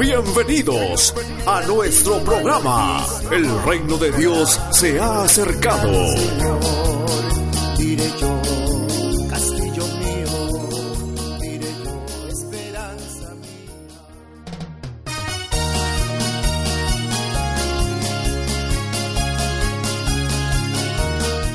[0.00, 1.14] Bienvenidos
[1.46, 3.04] a nuestro programa.
[3.30, 5.90] El reino de Dios se ha acercado.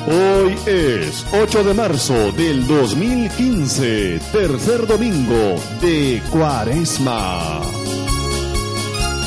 [0.06, 7.85] Hoy es 8 de marzo del 2015, tercer domingo de Cuaresma.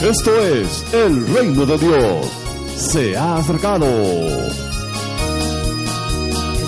[0.01, 2.25] Esto es el reino de Dios.
[2.77, 3.85] Se ha acercado.
[3.85, 4.45] El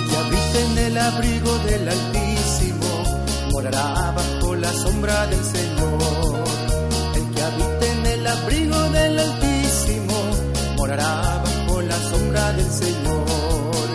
[0.09, 3.03] que habita en el abrigo del Altísimo
[3.53, 6.43] morará bajo la sombra del Señor.
[7.15, 10.35] El que habita en el abrigo del Altísimo
[10.75, 13.87] morará bajo la sombra del Señor.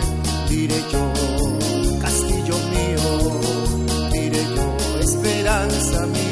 [0.49, 1.13] Diré yo,
[2.01, 3.39] castillo mío,
[4.11, 6.26] diré yo, esperanza mía.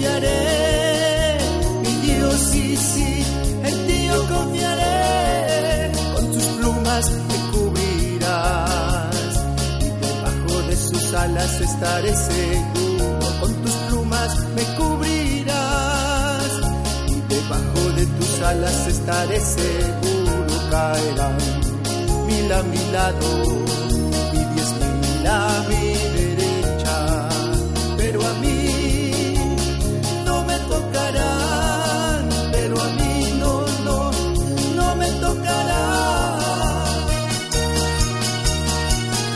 [0.00, 1.38] Confiaré.
[1.82, 3.24] Mi Dios, sí, sí,
[3.64, 5.92] en ti yo confiaré.
[6.14, 9.14] Con tus plumas me cubrirás
[9.80, 13.18] y debajo de sus alas estaré seguro.
[13.40, 16.50] Con tus plumas me cubrirás
[17.08, 20.30] y debajo de tus alas estaré seguro.
[20.70, 21.36] Caerán
[22.26, 23.42] mil a mi lado
[24.32, 25.89] y diez mil a mi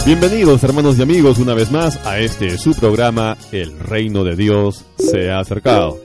[0.06, 4.84] Bienvenidos hermanos y amigos una vez más a este su programa El reino de Dios
[4.98, 5.98] se ha acercado.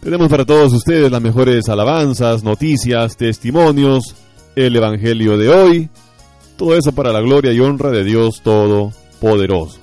[0.00, 4.14] Tenemos para todos ustedes las mejores alabanzas, noticias, testimonios,
[4.54, 5.88] el Evangelio de hoy,
[6.56, 9.80] todo eso para la gloria y honra de Dios Todopoderoso.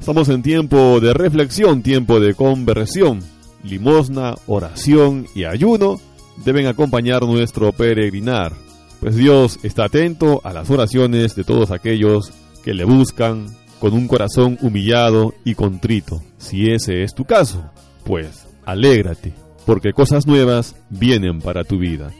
[0.00, 3.20] Estamos en tiempo de reflexión, tiempo de conversión,
[3.62, 6.00] limosna, oración y ayuno
[6.42, 8.54] deben acompañar nuestro peregrinar,
[9.00, 13.46] pues Dios está atento a las oraciones de todos aquellos que le buscan
[13.80, 16.22] con un corazón humillado y contrito.
[16.38, 17.70] Si ese es tu caso,
[18.04, 19.34] pues alégrate,
[19.66, 22.10] porque cosas nuevas vienen para tu vida.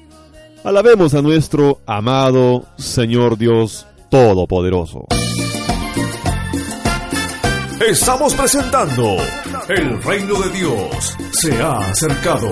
[0.65, 5.07] Alabemos a nuestro amado Señor Dios Todopoderoso.
[7.87, 9.17] Estamos presentando
[9.69, 12.51] El reino de Dios se ha acercado.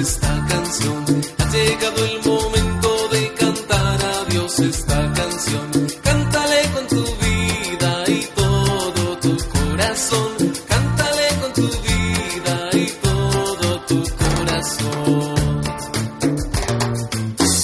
[0.00, 1.04] Esta canción.
[1.38, 5.70] Ha llegado el momento de cantar a Dios esta canción.
[6.02, 10.30] Cántale con tu vida y todo tu corazón.
[10.68, 15.62] Cántale con tu vida y todo tu corazón.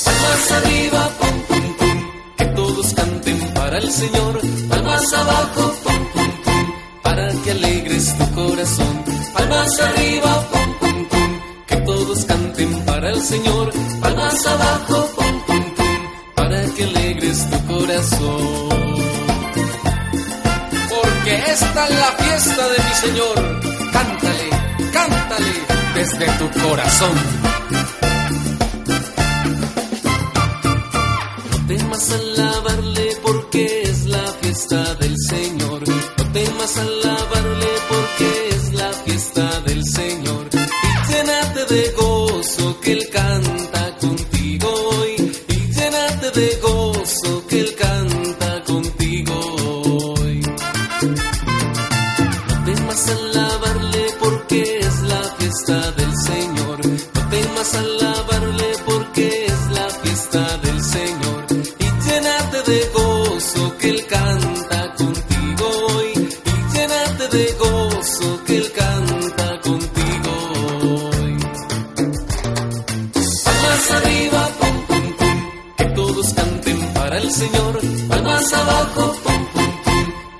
[0.04, 1.98] Palmas arriba, pum, pum, pum,
[2.36, 4.40] que todos canten para el Señor.
[4.68, 6.72] Palmas abajo, pum, pum, pum,
[7.02, 9.04] para que alegres tu corazón.
[9.34, 10.33] Palmas arriba,
[13.24, 13.72] Señor.
[14.00, 15.98] Palmas abajo, pum, pum, pum,
[16.34, 18.98] para que alegres tu corazón.
[20.90, 23.36] Porque esta es la fiesta de mi Señor.
[23.92, 24.48] Cántale,
[24.92, 25.52] cántale
[25.94, 27.16] desde tu corazón.
[31.50, 35.80] No temas alabarle porque es la fiesta del Señor.
[36.18, 37.73] No temas alabarle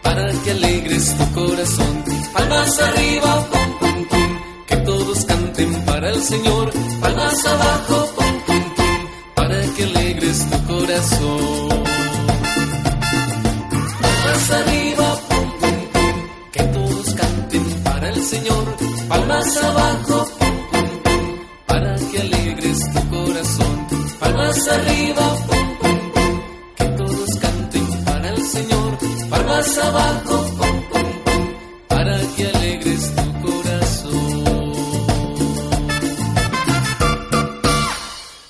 [0.02, 2.05] para que alegres tu corazón.
[2.32, 6.73] Palmas arriba, pum, pum, que todos canten para el Señor.
[7.00, 8.64] Palmas abajo, pum, pum,
[9.35, 11.85] para que alegres tu corazón.
[14.02, 15.79] Palmas arriba, pum, pum,
[16.52, 18.64] que todos canten para el Señor.
[19.08, 20.29] Palmas abajo,
[21.67, 23.87] para que alegres tu corazón.
[24.20, 25.63] Palmas arriba, pum,
[31.88, 34.72] Para que alegres tu corazón.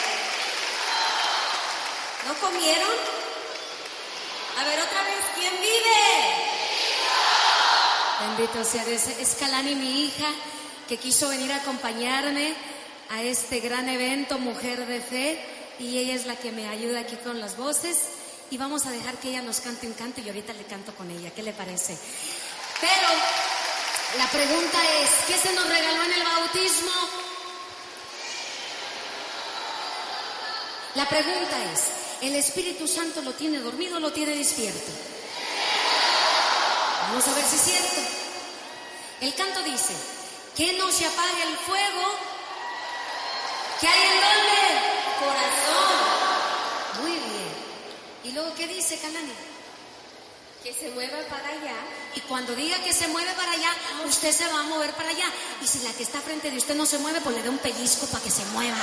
[2.27, 2.89] ¿No comieron?
[4.59, 6.57] A ver otra vez, ¿quién vive?
[8.19, 9.03] Bendito sea Dios.
[9.19, 10.27] Es Kalani, mi hija,
[10.89, 12.53] que quiso venir a acompañarme
[13.11, 15.39] a este gran evento, Mujer de Fe,
[15.79, 17.97] y ella es la que me ayuda aquí con las voces.
[18.51, 21.09] Y vamos a dejar que ella nos cante un canto y ahorita le canto con
[21.09, 21.31] ella.
[21.31, 21.97] ¿Qué le parece?
[22.81, 23.07] Pero
[24.17, 26.91] la pregunta es, ¿qué se nos regaló en el bautismo?
[30.95, 34.91] La pregunta es, ¿el Espíritu Santo lo tiene dormido o lo tiene despierto?
[37.09, 38.01] Vamos a ver si es cierto.
[39.21, 39.93] El canto dice,
[40.55, 42.37] que no se apague el fuego
[43.79, 44.61] que hay en donde?
[45.19, 45.97] Corazón.
[47.01, 47.47] Muy bien.
[48.23, 49.33] ¿Y luego qué dice Canani?
[50.63, 51.75] Que se mueva para allá.
[52.15, 53.71] Y cuando diga que se mueve para allá,
[54.07, 55.25] usted se va a mover para allá.
[55.61, 57.59] Y si la que está frente de usted no se mueve, pues le da un
[57.59, 58.77] pellizco para que se mueva.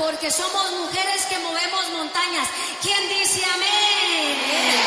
[0.00, 2.48] Porque somos mujeres que movemos montañas.
[2.80, 4.78] ¿Quién dice amén?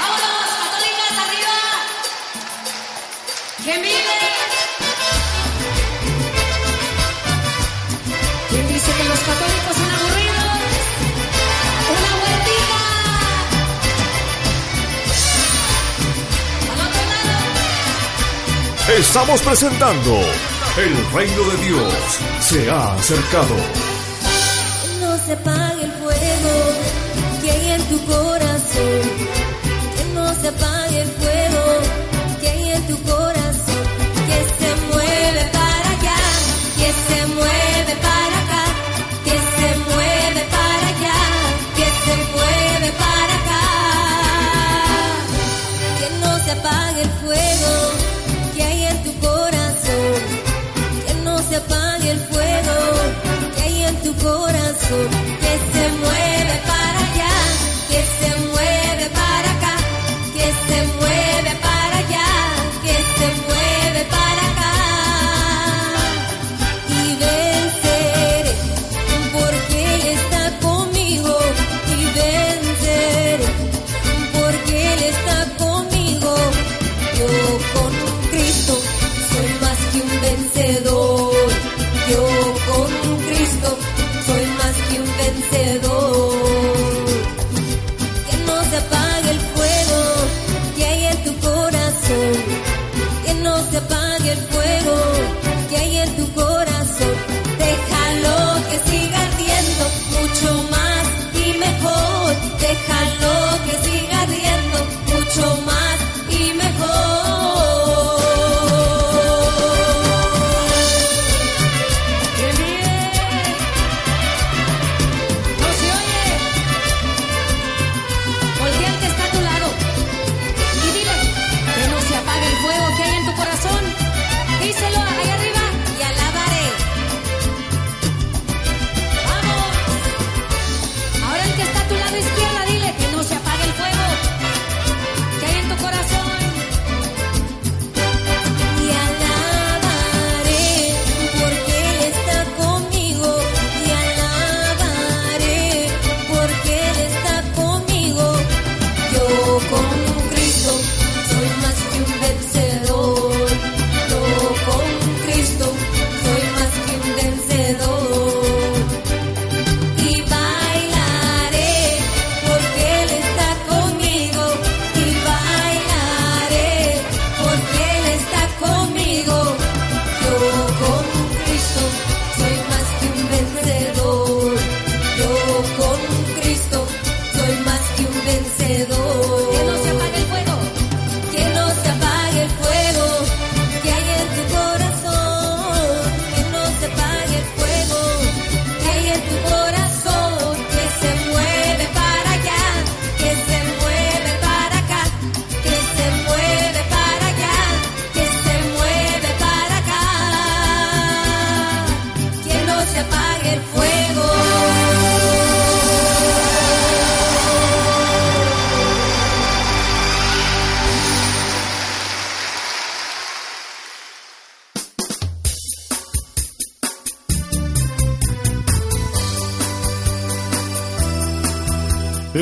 [0.00, 1.58] ¡Vámonos, católicas, arriba!
[3.62, 4.18] ¿Quién vive?
[8.50, 10.58] ¿Quién dice que los católicos son aburridos?
[11.94, 12.82] ¡Una vueltita!
[16.72, 17.38] ¡Al otro lado!
[18.98, 20.12] Estamos presentando
[20.76, 23.95] El reino de Dios se ha acercado.
[25.26, 26.54] Se apague el fuego
[27.42, 29.00] que hay en tu corazón.
[29.96, 30.85] Que no se apague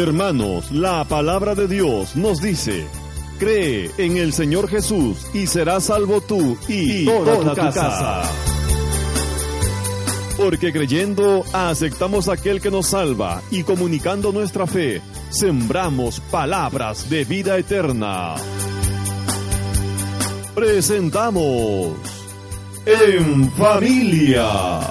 [0.04, 2.86] Hermanos, la palabra de Dios nos dice,
[3.38, 8.22] cree en el Señor Jesús y serás salvo tú y, toda, tu casa.
[10.36, 17.56] Porque creyendo aceptamos aquel que nos salva y comunicando nuestra fe, sembramos palabras de vida
[17.56, 18.34] eterna.
[20.54, 21.94] Presentamos
[22.84, 24.83] En Familia.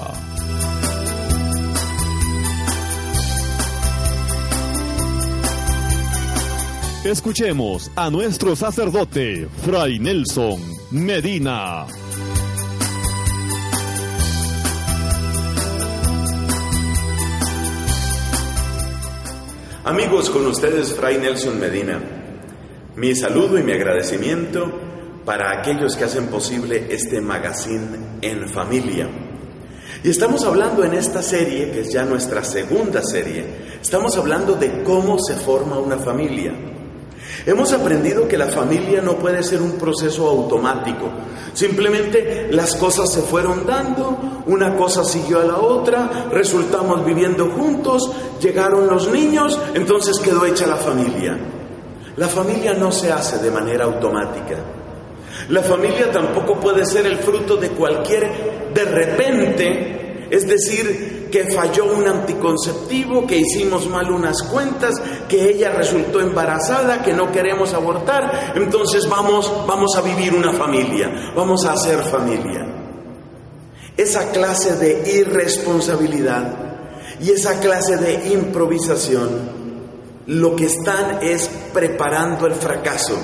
[7.14, 11.86] Escuchemos a nuestro sacerdote, Fray Nelson Medina.
[19.84, 22.00] Amigos, con ustedes Fray Nelson Medina.
[22.96, 24.72] Mi saludo y mi agradecimiento
[25.24, 29.08] para aquellos que hacen posible este magazine en familia.
[30.02, 33.44] Y estamos hablando en esta serie, que es ya nuestra segunda serie,
[33.80, 36.72] estamos hablando de cómo se forma una familia.
[37.46, 41.10] Hemos aprendido que la familia no puede ser un proceso automático.
[41.52, 48.10] Simplemente las cosas se fueron dando, una cosa siguió a la otra, resultamos viviendo juntos,
[48.40, 51.38] llegaron los niños, entonces quedó hecha la familia.
[52.16, 54.56] La familia no se hace de manera automática.
[55.50, 61.86] La familia tampoco puede ser el fruto de cualquier de repente, es decir, que falló
[61.86, 64.94] un anticonceptivo, que hicimos mal unas cuentas,
[65.28, 71.32] que ella resultó embarazada, que no queremos abortar, entonces vamos, vamos a vivir una familia,
[71.34, 72.64] vamos a hacer familia.
[73.96, 76.54] Esa clase de irresponsabilidad
[77.18, 79.64] y esa clase de improvisación
[80.26, 83.18] lo que están es preparando el fracaso.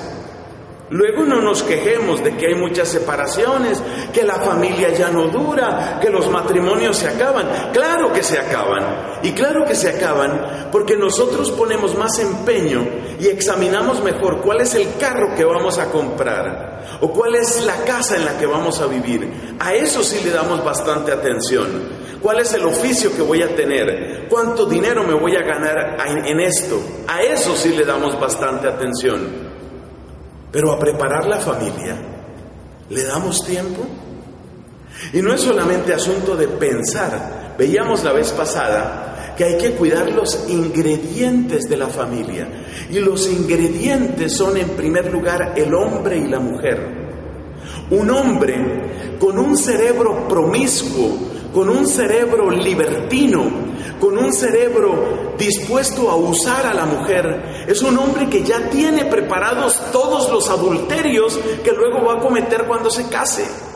[0.91, 3.81] Luego no nos quejemos de que hay muchas separaciones,
[4.13, 7.49] que la familia ya no dura, que los matrimonios se acaban.
[7.73, 9.21] Claro que se acaban.
[9.23, 12.85] Y claro que se acaban porque nosotros ponemos más empeño
[13.21, 17.85] y examinamos mejor cuál es el carro que vamos a comprar o cuál es la
[17.85, 19.57] casa en la que vamos a vivir.
[19.61, 22.01] A eso sí le damos bastante atención.
[22.21, 24.27] ¿Cuál es el oficio que voy a tener?
[24.29, 26.83] ¿Cuánto dinero me voy a ganar en esto?
[27.07, 29.50] A eso sí le damos bastante atención.
[30.53, 31.97] Pero a preparar la familia,
[32.89, 33.83] ¿le damos tiempo?
[35.13, 37.55] Y no es solamente asunto de pensar.
[37.57, 42.47] Veíamos la vez pasada que hay que cuidar los ingredientes de la familia.
[42.91, 47.01] Y los ingredientes son en primer lugar el hombre y la mujer.
[47.91, 53.45] Un hombre con un cerebro promiscuo, con un cerebro libertino,
[54.01, 57.65] con un cerebro dispuesto a usar a la mujer.
[57.67, 62.65] Es un hombre que ya tiene preparados todos los adulterios que luego va a cometer
[62.67, 63.70] cuando se case.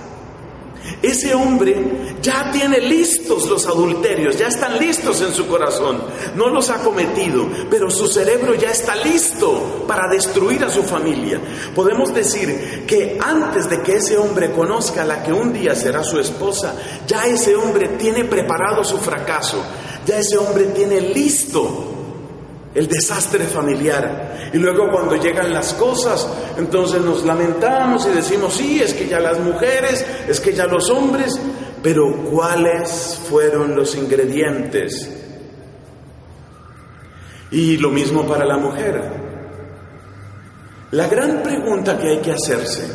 [1.04, 6.02] Ese hombre ya tiene listos los adulterios, ya están listos en su corazón.
[6.34, 11.38] No los ha cometido, pero su cerebro ya está listo para destruir a su familia.
[11.74, 16.02] Podemos decir que antes de que ese hombre conozca a la que un día será
[16.02, 16.74] su esposa,
[17.06, 19.62] ya ese hombre tiene preparado su fracaso,
[20.06, 21.93] ya ese hombre tiene listo
[22.74, 24.50] el desastre familiar.
[24.52, 26.28] Y luego cuando llegan las cosas,
[26.58, 30.90] entonces nos lamentamos y decimos, sí, es que ya las mujeres, es que ya los
[30.90, 31.38] hombres,
[31.82, 35.10] pero ¿cuáles fueron los ingredientes?
[37.50, 39.24] Y lo mismo para la mujer.
[40.90, 42.86] La gran pregunta que hay que hacerse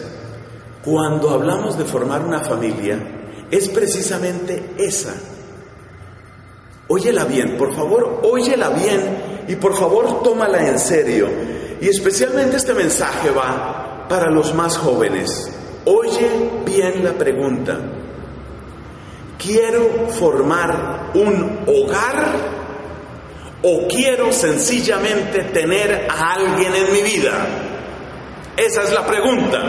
[0.84, 2.98] cuando hablamos de formar una familia
[3.52, 5.14] es precisamente esa.
[6.92, 11.30] Óyela bien, por favor, óyela bien y por favor tómala en serio.
[11.80, 15.52] Y especialmente este mensaje va para los más jóvenes.
[15.86, 16.28] Oye
[16.66, 17.78] bien la pregunta.
[19.38, 22.26] ¿Quiero formar un hogar
[23.62, 27.48] o quiero sencillamente tener a alguien en mi vida?
[28.58, 29.60] Esa es la pregunta.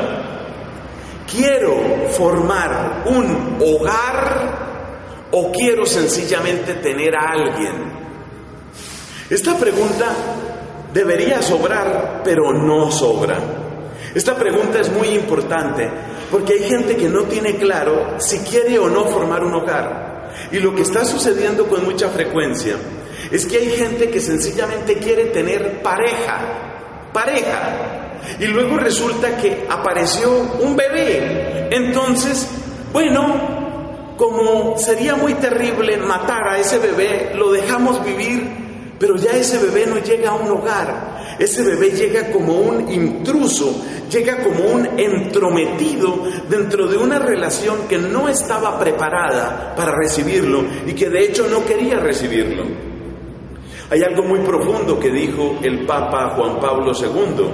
[1.30, 1.76] ¿Quiero
[2.12, 4.59] formar un hogar
[5.32, 8.00] o quiero sencillamente tener a alguien?
[9.28, 10.06] Esta pregunta
[10.92, 13.38] debería sobrar, pero no sobra.
[14.14, 15.88] Esta pregunta es muy importante
[16.30, 20.30] porque hay gente que no tiene claro si quiere o no formar un hogar.
[20.50, 22.76] Y lo que está sucediendo con mucha frecuencia
[23.30, 26.40] es que hay gente que sencillamente quiere tener pareja,
[27.12, 28.10] pareja.
[28.38, 31.68] Y luego resulta que apareció un bebé.
[31.70, 32.48] Entonces,
[32.92, 33.59] bueno,
[34.20, 38.46] como sería muy terrible matar a ese bebé, lo dejamos vivir,
[38.98, 43.82] pero ya ese bebé no llega a un hogar, ese bebé llega como un intruso,
[44.10, 50.92] llega como un entrometido dentro de una relación que no estaba preparada para recibirlo y
[50.92, 52.64] que de hecho no quería recibirlo.
[53.88, 57.46] Hay algo muy profundo que dijo el Papa Juan Pablo II.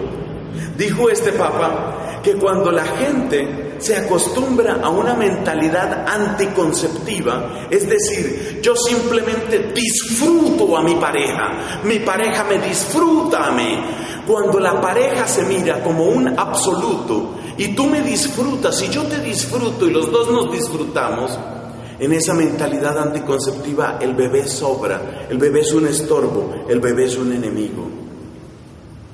[0.76, 8.60] Dijo este Papa que cuando la gente se acostumbra a una mentalidad anticonceptiva, es decir,
[8.62, 13.78] yo simplemente disfruto a mi pareja, mi pareja me disfruta a mí.
[14.26, 19.20] Cuando la pareja se mira como un absoluto y tú me disfrutas y yo te
[19.20, 21.38] disfruto y los dos nos disfrutamos,
[21.98, 27.16] en esa mentalidad anticonceptiva el bebé sobra, el bebé es un estorbo, el bebé es
[27.16, 27.88] un enemigo.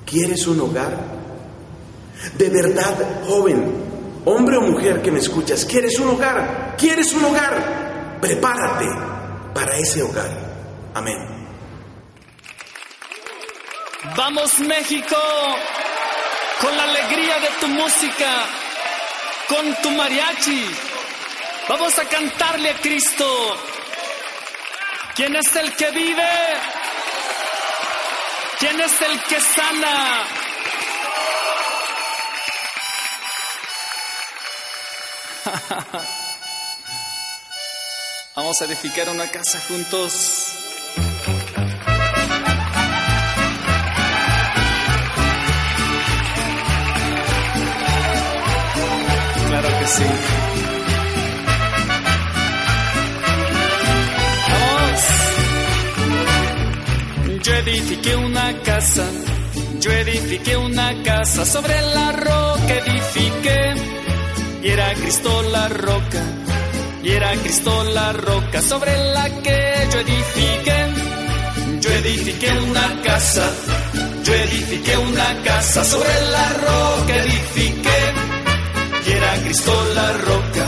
[0.04, 0.96] ¿Quieres un hogar?
[2.36, 3.91] De verdad, joven,
[4.24, 6.74] hombre o mujer que me escuchas, ¿quieres un hogar?
[6.78, 8.18] ¿Quieres un hogar?
[8.20, 8.86] Prepárate
[9.54, 10.30] para ese hogar.
[10.94, 11.18] Amén.
[14.16, 15.16] Vamos México,
[16.60, 18.30] con la alegría de tu música,
[19.48, 20.66] con tu mariachi.
[21.68, 23.56] Vamos a cantarle a Cristo.
[25.14, 26.28] ¿Quién es el que vive?
[28.58, 30.41] ¿Quién es el que sana?
[38.36, 40.12] Vamos a edificar una casa juntos.
[49.48, 50.04] Claro que sí.
[54.48, 55.00] Vamos.
[57.42, 59.04] Yo edifiqué una casa,
[59.80, 63.74] yo edifiqué una casa sobre la roca edifiqué
[64.62, 66.22] y era Cristo la roca,
[67.02, 70.86] y era Cristo la roca sobre la que yo edifiqué.
[71.80, 73.50] Yo edifiqué una casa,
[74.22, 78.00] yo edifiqué una casa sobre la roca, edifiqué,
[79.06, 80.66] y era Cristo la roca,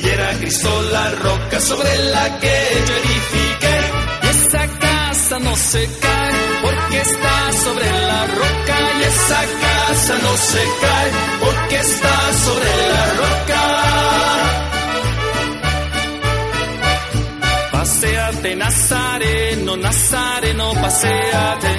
[0.00, 3.80] y era Cristo la roca sobre la que yo edifiqué.
[4.22, 10.36] Y esa casa no se cae porque está sobre la roca, y esa casa no
[10.36, 13.62] se cae porque está sobre la roca.
[17.72, 21.72] Paseate, Nazareno, Nazareno, paseate.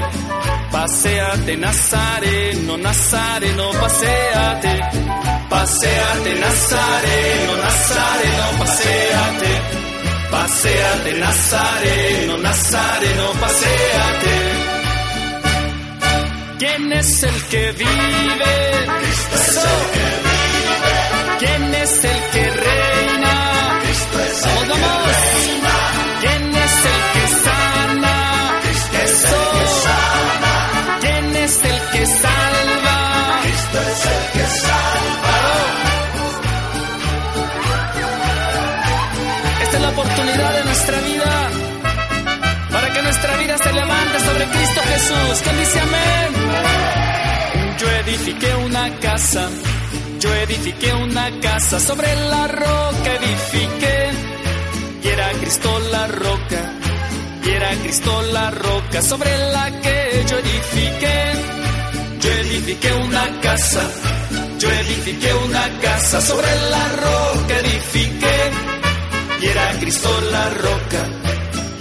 [0.72, 4.80] Paseate, Nazareno, Nazareno, paseate.
[5.50, 9.52] Paseate, Nazareno, Nazareno, paseate.
[10.32, 14.59] Paseate, Nazareno, Nazareno, paseate.
[16.60, 18.56] ¿Quién es el que vive?
[19.00, 20.98] Cristo es el que vive.
[21.40, 23.80] ¿Quién es el que reina?
[23.82, 25.76] Cristo es el que reina.
[26.20, 28.16] ¿Quién es el que sana?
[28.62, 31.00] Cristo es el que sana.
[31.00, 33.40] ¿Quién es el que salva?
[33.42, 35.38] Cristo es el que salva.
[39.64, 41.69] Esta es la oportunidad de nuestra vida
[43.58, 45.42] se levante sobre Cristo Jesús.
[45.44, 46.30] ¿Quién dice amén?
[47.80, 49.50] Yo edifiqué una casa,
[50.20, 54.10] yo edifiqué una casa sobre la roca, edifiqué,
[55.04, 56.74] y era Cristo la roca,
[57.44, 61.20] y era Cristo la roca sobre la que yo edifiqué.
[62.20, 63.82] Yo edifiqué una casa,
[64.60, 68.52] yo edifiqué una casa sobre la roca, edifiqué,
[69.42, 71.29] y era Cristo la roca,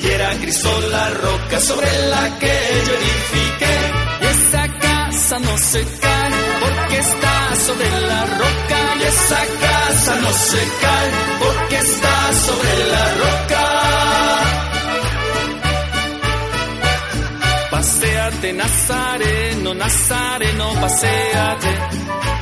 [0.01, 2.55] y era Cristo la roca sobre la que
[2.87, 3.77] yo edifiqué.
[4.21, 8.79] Y esa casa no se cae porque está sobre la roca.
[8.99, 13.65] Y esa casa no se cae porque está sobre la roca.
[17.71, 21.79] Paseate, Nazareno, Nazareno, paseate.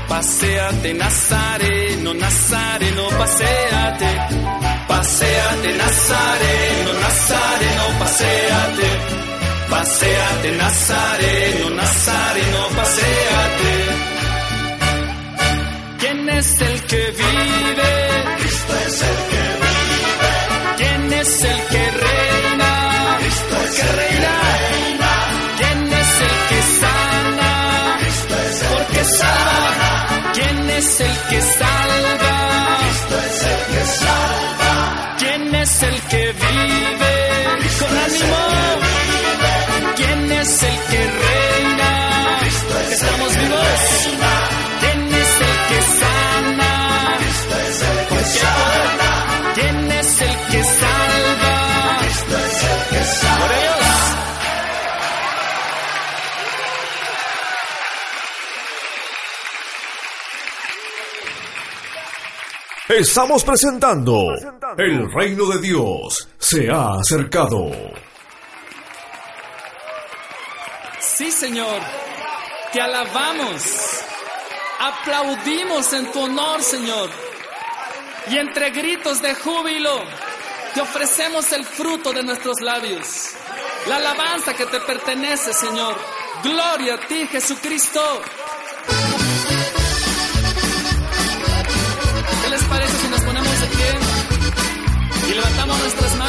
[0.09, 4.76] Paseate, Nazareno, Nazareno, paseate.
[4.89, 8.89] Paseate, Nazareno, Nazareno, paseate.
[9.71, 13.73] Paseate, Nazareno, Nazareno, paseate.
[15.99, 18.36] ¿Quién es el que vive?
[36.13, 36.46] Es
[62.89, 64.29] Estamos presentando
[64.79, 67.69] El reino de Dios se ha acercado.
[71.01, 71.81] Sí, Señor,
[72.73, 73.65] te alabamos,
[74.79, 77.11] aplaudimos en tu honor, Señor,
[78.31, 80.05] y entre gritos de júbilo
[80.73, 83.33] te ofrecemos el fruto de nuestros labios,
[83.89, 85.97] la alabanza que te pertenece, Señor.
[86.45, 88.01] Gloria a ti, Jesucristo.
[95.37, 96.26] levantamos nuestras manos.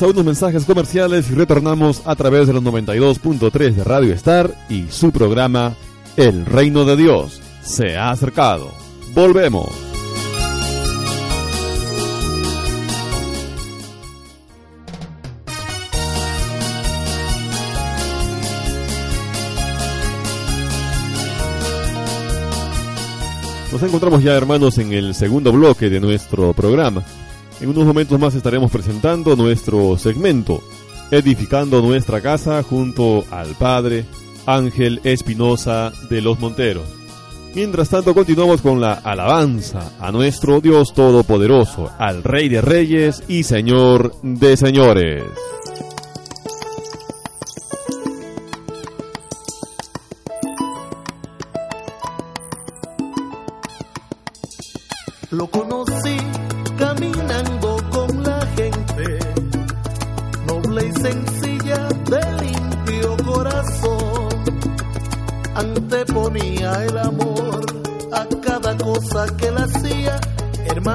[0.00, 4.86] A unos mensajes comerciales y retornamos a través de los 92.3 de Radio Star y
[4.88, 5.74] su programa
[6.16, 8.70] El Reino de Dios se ha acercado.
[9.12, 9.68] Volvemos.
[23.70, 27.04] Nos encontramos ya hermanos en el segundo bloque de nuestro programa.
[27.60, 30.62] En unos momentos más estaremos presentando nuestro segmento
[31.10, 34.04] Edificando nuestra casa junto al Padre
[34.46, 36.84] Ángel Espinosa de los Monteros.
[37.52, 43.42] Mientras tanto continuamos con la alabanza a nuestro Dios Todopoderoso, al Rey de Reyes y
[43.42, 45.24] Señor de Señores.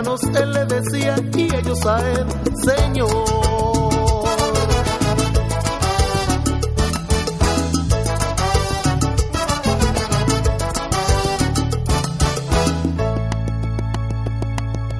[0.03, 2.25] él le decía y ellos a él,
[2.63, 3.09] Señor.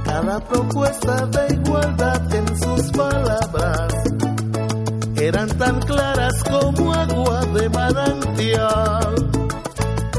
[0.05, 3.93] Cada propuesta de igualdad en sus palabras
[5.17, 9.15] eran tan claras como agua de manantial,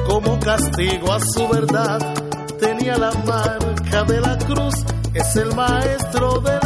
[0.06, 2.26] como castigo a su verdad
[2.58, 3.55] tenía la mano
[4.04, 4.74] de la cruz,
[5.14, 6.65] es el maestro del amor,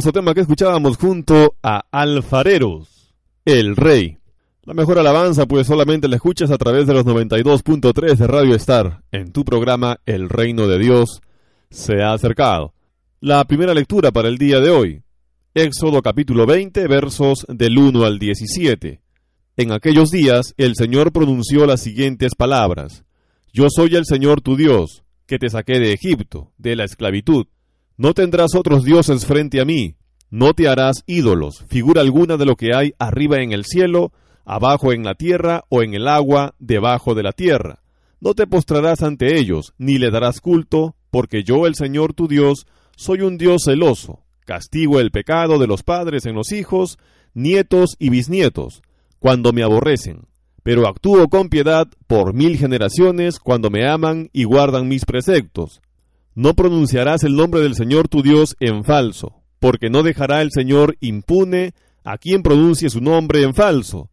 [0.00, 3.12] Hermoso tema que escuchábamos junto a Alfareros,
[3.44, 4.16] el Rey.
[4.64, 9.02] La mejor alabanza pues solamente la escuchas a través de los 92.3 de Radio Star
[9.12, 11.20] en tu programa El Reino de Dios
[11.68, 12.72] se ha acercado.
[13.20, 15.02] La primera lectura para el día de hoy,
[15.52, 19.02] Éxodo capítulo 20 versos del 1 al 17.
[19.58, 23.04] En aquellos días el Señor pronunció las siguientes palabras.
[23.52, 27.48] Yo soy el Señor tu Dios, que te saqué de Egipto, de la esclavitud.
[28.00, 29.94] No tendrás otros dioses frente a mí,
[30.30, 34.10] no te harás ídolos, figura alguna de lo que hay arriba en el cielo,
[34.46, 37.82] abajo en la tierra o en el agua debajo de la tierra.
[38.18, 42.66] No te postrarás ante ellos, ni le darás culto, porque yo, el Señor tu Dios,
[42.96, 46.98] soy un Dios celoso, castigo el pecado de los padres en los hijos,
[47.34, 48.80] nietos y bisnietos,
[49.18, 50.22] cuando me aborrecen,
[50.62, 55.82] pero actúo con piedad por mil generaciones cuando me aman y guardan mis preceptos.
[56.40, 60.96] No pronunciarás el nombre del Señor tu Dios en falso, porque no dejará el Señor
[61.00, 64.08] impune a quien pronuncie su nombre en falso.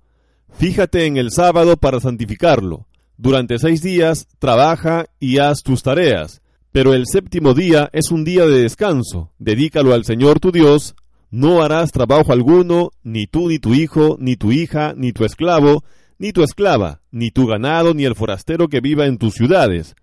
[0.52, 2.86] Fíjate en el sábado para santificarlo.
[3.16, 6.42] Durante seis días trabaja y haz tus tareas,
[6.74, 9.32] pero el séptimo día es un día de descanso.
[9.40, 10.96] Dedícalo al Señor tu Dios.
[11.32, 15.86] No harás trabajo alguno, ni tú, ni tu hijo, ni tu hija, ni tu esclavo,
[16.20, 19.96] ni tu esclava, ni tu ganado, ni el forastero que viva en tus ciudades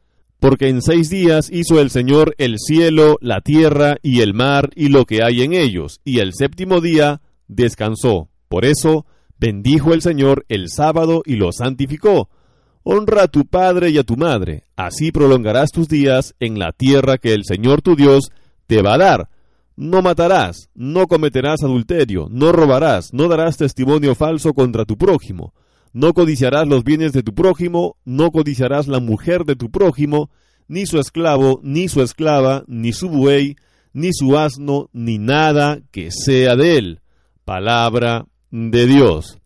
[0.45, 4.91] Porque en seis días hizo el Señor el cielo, la tierra y el mar y
[4.91, 8.29] lo que hay en ellos, y el séptimo día descansó.
[8.51, 9.07] Por eso
[9.39, 12.29] bendijo el Señor el sábado y lo santificó.
[12.83, 17.17] Honra a tu padre y a tu madre, así prolongarás tus días en la tierra
[17.17, 18.31] que el Señor tu Dios
[18.67, 19.31] te va a dar.
[19.77, 25.55] No matarás, no cometerás adulterio, no robarás, no darás testimonio falso contra tu prójimo
[25.95, 30.29] no codiciarás los bienes de tu prójimo, no codiciarás la mujer de tu prójimo,
[30.67, 33.57] ni su esclavo, ni su esclava, ni su buey,
[33.93, 37.01] ni su asno, ni nada que sea de él.
[37.45, 39.39] Palabra de Dios.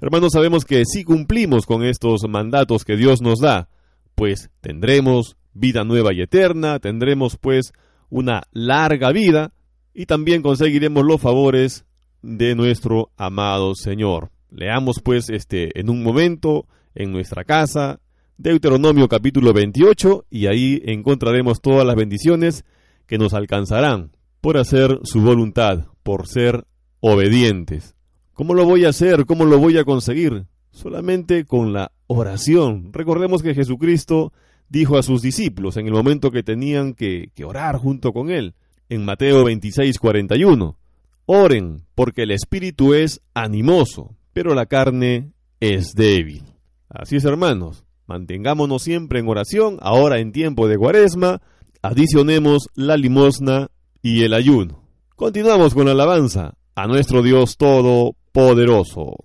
[0.00, 3.68] Hermanos, sabemos que si cumplimos con estos mandatos que Dios nos da,
[4.14, 7.72] pues tendremos vida nueva y eterna, tendremos pues
[8.08, 9.52] una larga vida
[9.92, 11.84] y también conseguiremos los favores
[12.22, 14.30] de nuestro amado Señor.
[14.50, 18.00] Leamos pues este en un momento en nuestra casa
[18.36, 22.64] Deuteronomio capítulo 28 y ahí encontraremos todas las bendiciones
[23.06, 26.64] que nos alcanzarán por hacer su voluntad, por ser
[27.00, 27.94] obedientes.
[28.32, 29.26] ¿Cómo lo voy a hacer?
[29.26, 30.46] ¿Cómo lo voy a conseguir?
[30.70, 32.92] Solamente con la oración.
[32.92, 34.32] Recordemos que Jesucristo
[34.68, 38.54] dijo a sus discípulos en el momento que tenían que, que orar junto con él,
[38.88, 40.78] en Mateo 26, 41.
[41.26, 46.44] Oren, porque el Espíritu es animoso, pero la carne es débil.
[46.88, 51.40] Así es, hermanos, mantengámonos siempre en oración, ahora en tiempo de cuaresma,
[51.82, 53.68] adicionemos la limosna
[54.02, 54.84] y el ayuno.
[55.16, 59.16] Continuamos con la alabanza a nuestro Dios Todopoderoso.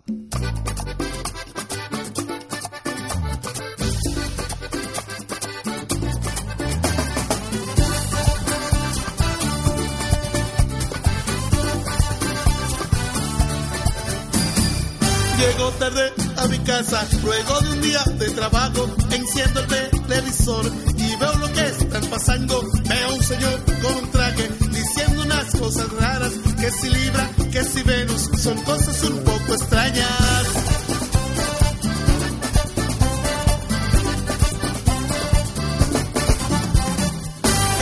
[15.38, 19.68] Llego tarde a mi casa, luego de un día de trabajo, enciendo el
[20.08, 20.66] televisor
[20.98, 22.62] y veo lo que están pasando.
[22.88, 27.64] Veo a un señor con un traje diciendo unas cosas raras, que si Libra, que
[27.64, 30.65] si Venus, son cosas un poco extrañas.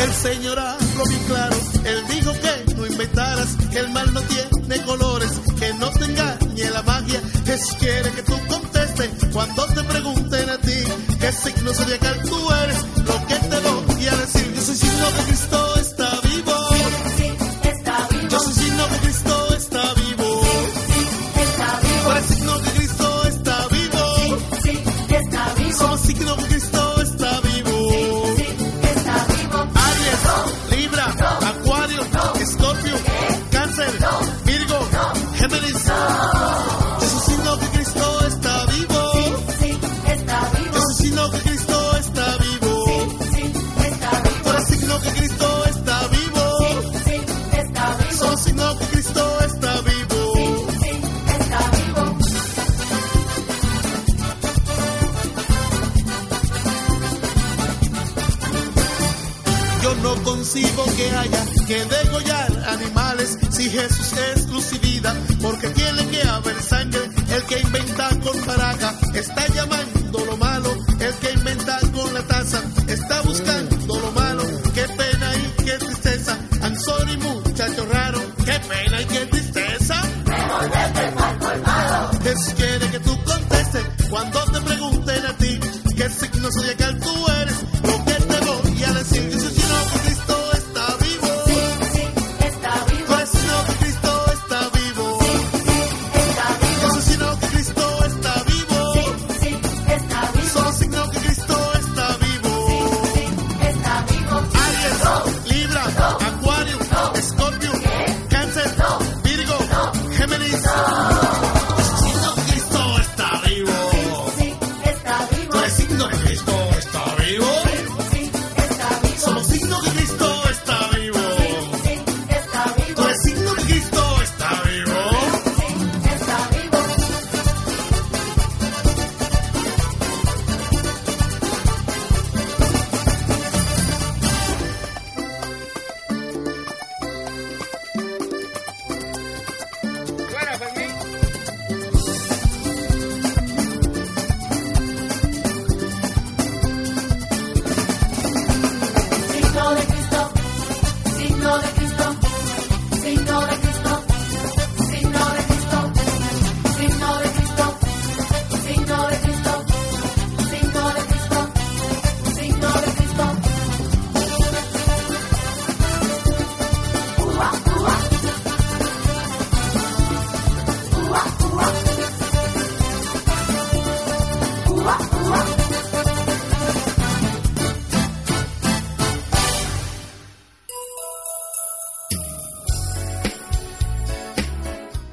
[0.04, 4.84] El Señor habló bien claro, Él dijo que no inventaras, que el mal no tiene
[4.86, 10.50] colores, que no te engañe la magia, Jesús quiere que tú contestes cuando te pregunten
[10.50, 10.84] a ti
[11.22, 15.24] qué signo zodiacal tú eres, lo que te voy a decir, yo soy signo de
[15.24, 15.73] Cristo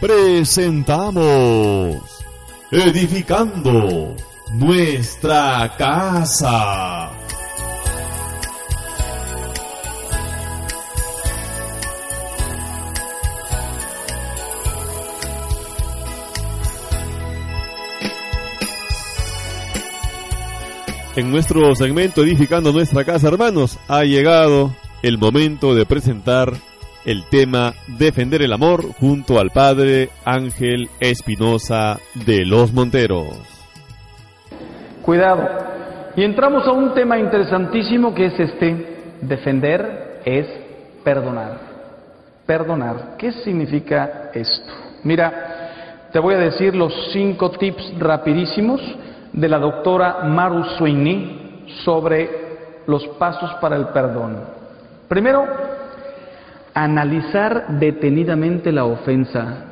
[0.00, 1.96] Presentamos
[2.70, 4.14] Edificando
[4.52, 7.10] nuestra casa.
[21.16, 26.52] En nuestro segmento Edificando nuestra casa, hermanos, ha llegado el momento de presentar
[27.06, 33.38] el tema Defender el Amor junto al Padre Ángel Espinosa de los Monteros.
[35.02, 35.48] Cuidado.
[36.16, 38.96] Y entramos a un tema interesantísimo que es este.
[39.20, 40.48] Defender es
[41.04, 41.60] perdonar.
[42.44, 43.14] Perdonar.
[43.16, 44.72] ¿Qué significa esto?
[45.04, 48.80] Mira, te voy a decir los cinco tips rapidísimos
[49.32, 52.28] de la doctora Maru Sweeney sobre
[52.88, 54.40] los pasos para el perdón.
[55.08, 55.75] Primero,
[56.76, 59.64] analizar detenidamente la ofensa.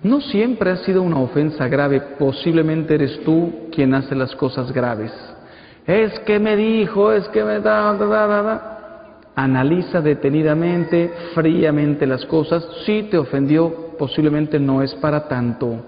[0.00, 5.12] No siempre ha sido una ofensa grave, posiblemente eres tú quien hace las cosas graves.
[5.88, 8.70] Es que me dijo, es que me da, da, da, da.
[9.34, 12.64] Analiza detenidamente, fríamente las cosas.
[12.86, 15.80] Si te ofendió, posiblemente no es para tanto.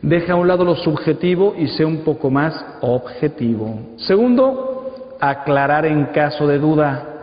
[0.00, 3.96] Deja a un lado lo subjetivo y sé un poco más objetivo.
[3.96, 7.15] Segundo, aclarar en caso de duda.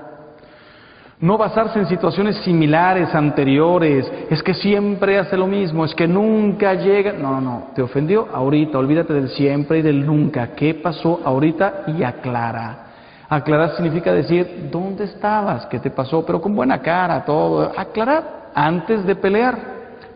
[1.23, 6.73] No basarse en situaciones similares, anteriores, es que siempre hace lo mismo, es que nunca
[6.73, 7.13] llega.
[7.13, 10.47] No, no, te ofendió ahorita, olvídate del siempre y del nunca.
[10.53, 11.83] ¿Qué pasó ahorita?
[11.95, 12.87] Y aclara.
[13.29, 15.65] Aclarar significa decir, ¿dónde estabas?
[15.67, 16.25] ¿Qué te pasó?
[16.25, 17.71] Pero con buena cara, todo.
[17.77, 19.57] Aclarar antes de pelear.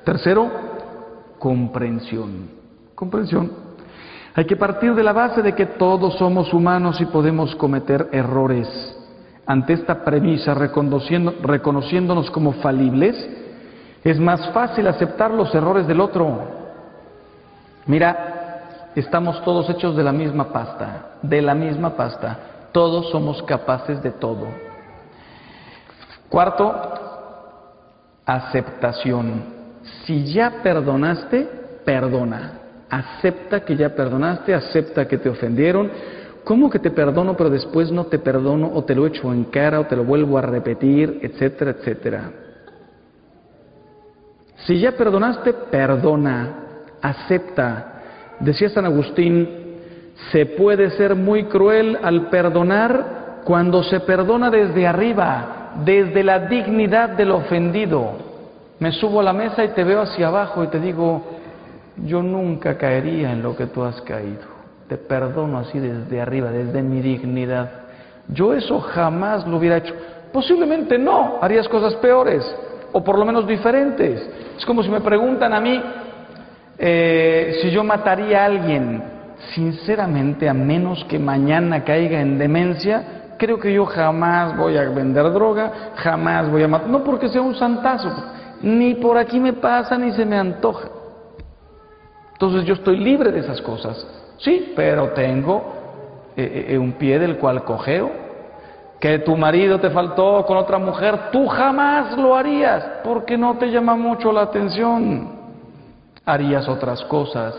[0.04, 0.52] Tercero,
[1.40, 2.50] comprensión.
[2.94, 3.50] Comprensión.
[4.36, 8.97] Hay que partir de la base de que todos somos humanos y podemos cometer errores.
[9.48, 13.16] Ante esta premisa, reconociendo, reconociéndonos como falibles,
[14.04, 16.40] es más fácil aceptar los errores del otro.
[17.86, 22.38] Mira, estamos todos hechos de la misma pasta, de la misma pasta.
[22.74, 24.48] Todos somos capaces de todo.
[26.30, 26.74] Cuarto,
[28.26, 29.44] aceptación.
[30.04, 31.48] Si ya perdonaste,
[31.86, 32.60] perdona.
[32.90, 35.90] Acepta que ya perdonaste, acepta que te ofendieron.
[36.48, 39.82] ¿Cómo que te perdono pero después no te perdono o te lo echo en cara
[39.82, 42.32] o te lo vuelvo a repetir, etcétera, etcétera?
[44.60, 46.56] Si ya perdonaste, perdona,
[47.02, 48.02] acepta.
[48.40, 49.50] Decía San Agustín,
[50.32, 57.10] se puede ser muy cruel al perdonar cuando se perdona desde arriba, desde la dignidad
[57.10, 58.14] del ofendido.
[58.80, 61.24] Me subo a la mesa y te veo hacia abajo y te digo,
[62.06, 64.57] yo nunca caería en lo que tú has caído.
[64.88, 67.70] Te perdono así desde arriba, desde mi dignidad.
[68.30, 69.94] Yo eso jamás lo hubiera hecho.
[70.32, 72.44] Posiblemente no, harías cosas peores
[72.92, 74.30] o por lo menos diferentes.
[74.58, 75.82] Es como si me preguntan a mí
[76.78, 79.18] eh, si yo mataría a alguien.
[79.54, 85.32] Sinceramente, a menos que mañana caiga en demencia, creo que yo jamás voy a vender
[85.32, 86.90] droga, jamás voy a matar.
[86.90, 88.12] No porque sea un santazo,
[88.62, 90.90] ni por aquí me pasa ni se me antoja.
[92.34, 94.06] Entonces yo estoy libre de esas cosas.
[94.38, 95.74] Sí, pero tengo
[96.36, 98.28] eh, eh, un pie del cual cojeo.
[99.00, 103.68] Que tu marido te faltó con otra mujer, tú jamás lo harías porque no te
[103.68, 105.38] llama mucho la atención.
[106.26, 107.56] Harías otras cosas.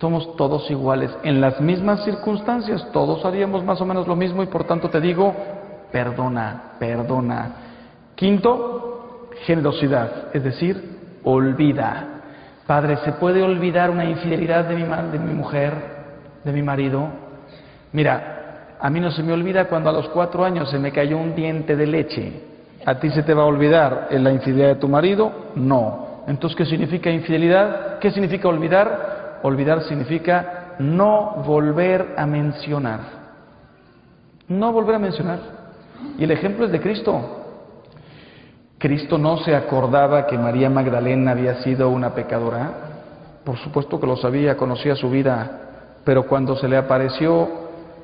[0.00, 1.10] Somos todos iguales.
[1.22, 5.00] En las mismas circunstancias, todos haríamos más o menos lo mismo y por tanto te
[5.00, 5.34] digo,
[5.92, 7.52] perdona, perdona.
[8.14, 12.13] Quinto, generosidad, es decir, olvida.
[12.66, 15.74] Padre, ¿se puede olvidar una infidelidad de mi, de mi mujer,
[16.42, 17.08] de mi marido?
[17.92, 21.18] Mira, a mí no se me olvida cuando a los cuatro años se me cayó
[21.18, 22.32] un diente de leche.
[22.86, 25.50] ¿A ti se te va a olvidar la infidelidad de tu marido?
[25.54, 26.24] No.
[26.26, 27.98] Entonces, ¿qué significa infidelidad?
[27.98, 29.40] ¿Qué significa olvidar?
[29.42, 33.00] Olvidar significa no volver a mencionar.
[34.48, 35.38] No volver a mencionar.
[36.18, 37.43] Y el ejemplo es de Cristo.
[38.84, 42.70] Cristo no se acordaba que María Magdalena había sido una pecadora.
[43.42, 45.58] Por supuesto que lo sabía, conocía su vida,
[46.04, 47.48] pero cuando se le apareció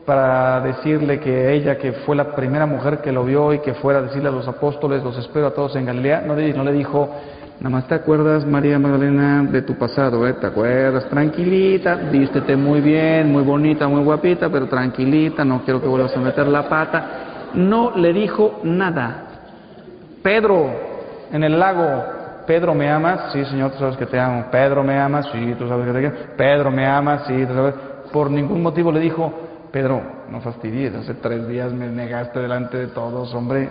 [0.07, 3.99] para decirle que ella, que fue la primera mujer que lo vio y que fuera
[3.99, 6.73] a decirle a los apóstoles, los espero a todos en Galilea, no le, no le
[6.73, 7.11] dijo,
[7.59, 10.33] Nada más te acuerdas, María Magdalena, de tu pasado, ¿eh?
[10.41, 15.89] Te acuerdas, tranquilita, vístete muy bien, muy bonita, muy guapita, pero tranquilita, no quiero que
[15.89, 17.51] vuelvas a meter la pata.
[17.53, 19.27] No le dijo nada.
[20.23, 20.71] Pedro,
[21.33, 22.05] en el lago,
[22.47, 23.33] Pedro, ¿me amas?
[23.33, 24.47] Sí, Señor, tú sabes que te amo.
[24.51, 25.27] Pedro, ¿me amas?
[25.33, 26.17] Sí, tú sabes que te quiero.
[26.37, 27.23] Pedro, ¿me amas?
[27.27, 27.75] Sí, tú sabes.
[28.13, 29.33] Por ningún motivo le dijo,
[29.71, 33.71] Pedro, no fastidies, hace tres días me negaste delante de todos, hombre.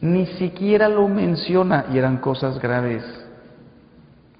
[0.00, 3.04] Ni siquiera lo menciona y eran cosas graves.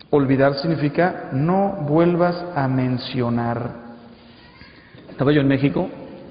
[0.08, 3.70] Olvidar significa no vuelvas a mencionar.
[5.10, 5.88] Estaba yo en México,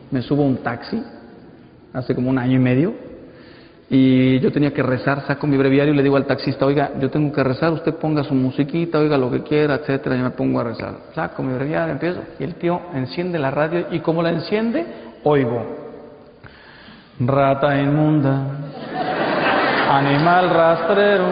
[0.09, 1.01] me subo un taxi
[1.93, 3.08] hace como un año y medio
[3.91, 7.09] y yo tenía que rezar, saco mi breviario y le digo al taxista, oiga, yo
[7.09, 10.59] tengo que rezar, usted ponga su musiquita, oiga lo que quiera, etcétera, y me pongo
[10.59, 10.93] a rezar.
[11.15, 14.85] Saco mi breviario, empiezo, y el tío enciende la radio y como la enciende,
[15.23, 15.65] oigo.
[17.19, 18.43] Rata inmunda,
[19.89, 21.25] animal rastrero,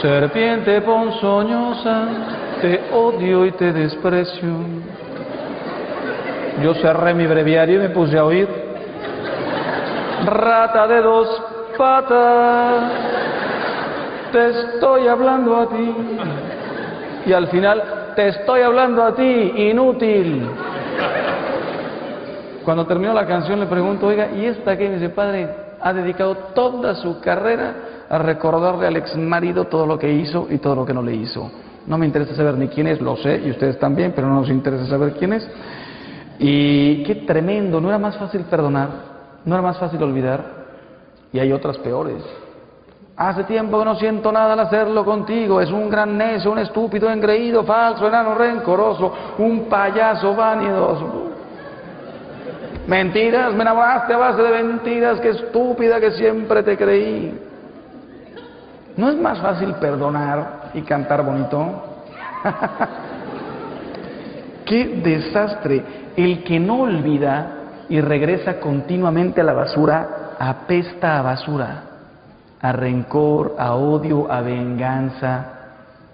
[0.00, 2.08] serpiente ponzoñosa,
[2.60, 4.48] te odio y te desprecio.
[6.62, 8.63] Yo cerré mi breviario y me puse a oír
[10.26, 11.42] rata de dos
[11.76, 12.92] patas,
[14.32, 15.94] te estoy hablando a ti.
[17.26, 17.82] Y al final,
[18.16, 20.46] te estoy hablando a ti, inútil.
[22.64, 24.88] Cuando terminó la canción le pregunto, oiga, ¿y esta qué?
[24.88, 25.48] Me dice, padre,
[25.80, 27.74] ha dedicado toda su carrera
[28.08, 31.14] a recordarle al ex marido todo lo que hizo y todo lo que no le
[31.14, 31.50] hizo.
[31.86, 34.48] No me interesa saber ni quién es, lo sé, y ustedes también, pero no nos
[34.48, 35.48] interesa saber quién es.
[36.38, 39.13] Y qué tremendo, ¿no era más fácil perdonar?
[39.44, 40.44] ¿No era más fácil olvidar?
[41.32, 42.22] Y hay otras peores.
[43.16, 45.60] Hace tiempo que no siento nada al hacerlo contigo.
[45.60, 51.30] Es un gran necio, un estúpido, engreído, falso, enano, rencoroso, un payaso vanidoso.
[52.86, 57.40] Mentiras, me enamoraste a base de mentiras, qué estúpida que siempre te creí.
[58.96, 61.82] ¿No es más fácil perdonar y cantar bonito?
[64.66, 65.82] ¡Qué desastre!
[66.16, 67.53] El que no olvida
[67.88, 71.82] y regresa continuamente a la basura, apesta a basura,
[72.60, 75.50] a rencor, a odio, a venganza.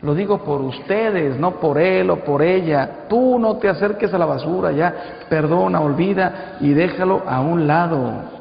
[0.02, 3.06] Lo digo por ustedes, no por él o por ella.
[3.08, 4.94] Tú no te acerques a la basura, ya
[5.28, 8.40] perdona, olvida y déjalo a un lado.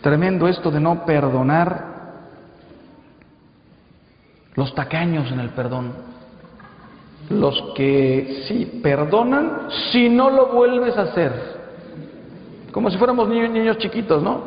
[0.00, 1.94] Tremendo esto de no perdonar.
[4.54, 5.92] Los tacaños en el perdón.
[7.30, 11.63] Los que sí perdonan si no lo vuelves a hacer.
[12.74, 14.40] Como si fuéramos niños, niños chiquitos, ¿no?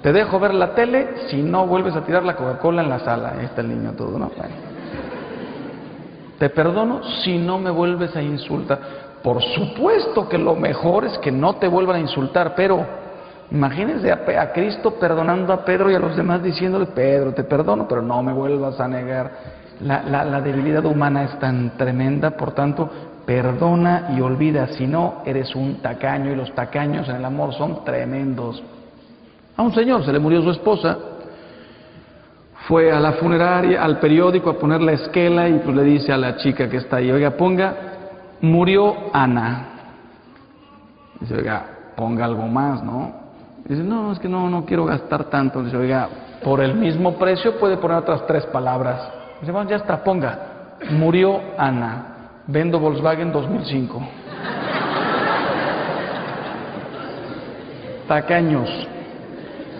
[0.00, 3.34] Te dejo ver la tele si no vuelves a tirar la Coca-Cola en la sala.
[3.38, 4.30] Ahí está el niño todo, ¿no?
[6.38, 8.78] Te perdono si no me vuelves a insultar.
[9.22, 12.82] Por supuesto que lo mejor es que no te vuelvan a insultar, pero
[13.50, 17.86] imagínense a, a Cristo perdonando a Pedro y a los demás diciéndole, Pedro, te perdono,
[17.86, 19.60] pero no me vuelvas a negar.
[19.80, 22.90] La, la, la debilidad humana es tan tremenda, por tanto,
[23.30, 27.84] perdona y olvida, si no, eres un tacaño y los tacaños en el amor son
[27.84, 28.60] tremendos.
[29.56, 30.98] A un señor se le murió su esposa,
[32.66, 36.16] fue a la funeraria, al periódico a poner la esquela y pues le dice a
[36.16, 37.76] la chica que está ahí, oiga, ponga,
[38.40, 39.68] murió Ana.
[41.20, 43.12] Dice, oiga, ponga algo más, ¿no?
[43.64, 45.62] Dice, no, es que no, no quiero gastar tanto.
[45.62, 46.08] Dice, oiga,
[46.42, 49.08] por el mismo precio puede poner otras tres palabras.
[49.38, 52.16] Dice, bueno, ya está, ponga, murió Ana.
[52.50, 54.02] Vendo Volkswagen 2005.
[58.08, 58.68] Tacaños.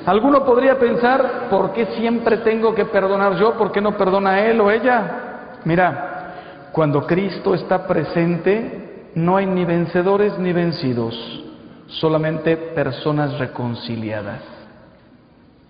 [0.06, 3.54] Alguno podría pensar, ¿por qué siempre tengo que perdonar yo?
[3.54, 5.56] ¿Por qué no perdona él o ella?
[5.64, 11.44] Mira, cuando Cristo está presente, no hay ni vencedores ni vencidos,
[11.88, 14.42] solamente personas reconciliadas.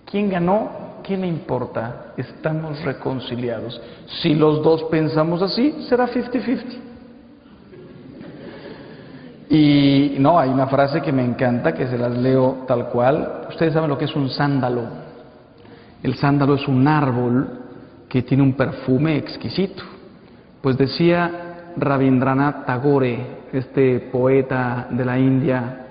[0.04, 1.00] ¿Quién ganó?
[1.02, 2.12] ¿Qué le importa?
[2.18, 3.80] Estamos reconciliados.
[4.20, 6.89] Si los dos pensamos así, será 50-50.
[9.52, 13.46] Y no, hay una frase que me encanta, que se las leo tal cual.
[13.48, 14.82] Ustedes saben lo que es un sándalo.
[16.04, 17.48] El sándalo es un árbol
[18.08, 19.82] que tiene un perfume exquisito.
[20.62, 25.86] Pues decía Rabindranath Tagore, este poeta de la India,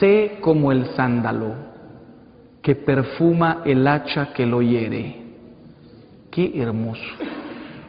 [0.00, 1.52] sé como el sándalo
[2.62, 5.22] que perfuma el hacha que lo hiere.
[6.30, 7.02] Qué hermoso.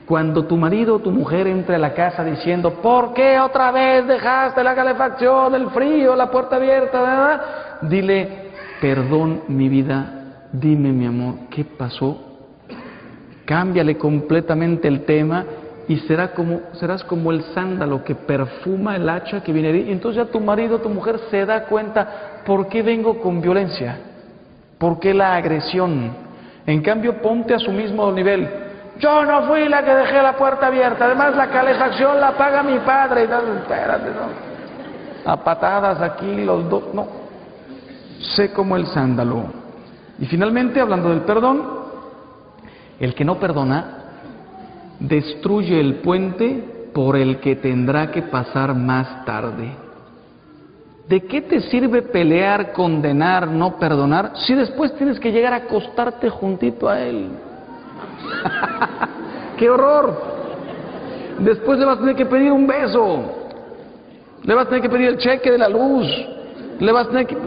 [0.07, 4.07] Cuando tu marido o tu mujer entre a la casa diciendo, ¿por qué otra vez
[4.07, 7.79] dejaste la calefacción, el frío, la puerta abierta?
[7.81, 12.17] Dile, perdón mi vida, dime mi amor, ¿qué pasó?
[13.43, 15.43] Cámbiale completamente el tema
[15.89, 20.25] y será como, serás como el sándalo que perfuma el hacha que viene Y entonces
[20.25, 23.97] ya tu marido o tu mujer se da cuenta, ¿por qué vengo con violencia?
[24.77, 26.11] ¿Por qué la agresión?
[26.65, 28.66] En cambio, ponte a su mismo nivel.
[28.99, 32.79] Yo no fui la que dejé la puerta abierta, además la calefacción la paga mi
[32.79, 33.25] padre.
[33.25, 33.57] Y tal.
[33.57, 35.31] Espérate, no.
[35.31, 37.07] A patadas aquí los dos, no.
[38.35, 39.45] Sé como el sándalo.
[40.19, 41.61] Y finalmente, hablando del perdón,
[42.99, 43.97] el que no perdona
[44.99, 49.75] destruye el puente por el que tendrá que pasar más tarde.
[51.07, 56.29] ¿De qué te sirve pelear, condenar, no perdonar si después tienes que llegar a acostarte
[56.29, 57.29] juntito a él?
[59.57, 60.37] ¡Qué horror!
[61.39, 63.21] Después le vas a tener que pedir un beso,
[64.43, 66.07] le vas a tener que pedir el cheque de la luz,
[66.79, 67.37] le vas a tener que...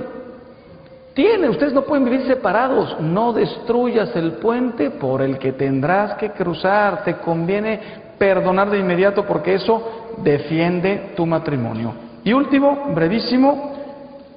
[1.14, 3.00] Tiene, ustedes no pueden vivir separados.
[3.00, 7.02] No destruyas el puente por el que tendrás que cruzar.
[7.04, 7.80] Te conviene
[8.16, 11.92] perdonar de inmediato porque eso defiende tu matrimonio.
[12.22, 13.72] Y último, brevísimo,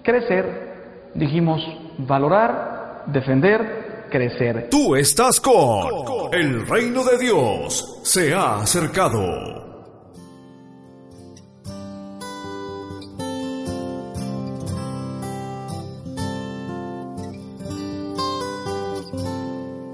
[0.01, 0.73] crecer.
[1.13, 1.65] Dijimos
[1.99, 3.82] valorar, defender,
[4.13, 4.69] crecer.
[4.69, 7.99] Tú estás con el reino de Dios.
[8.03, 9.19] Se ha acercado.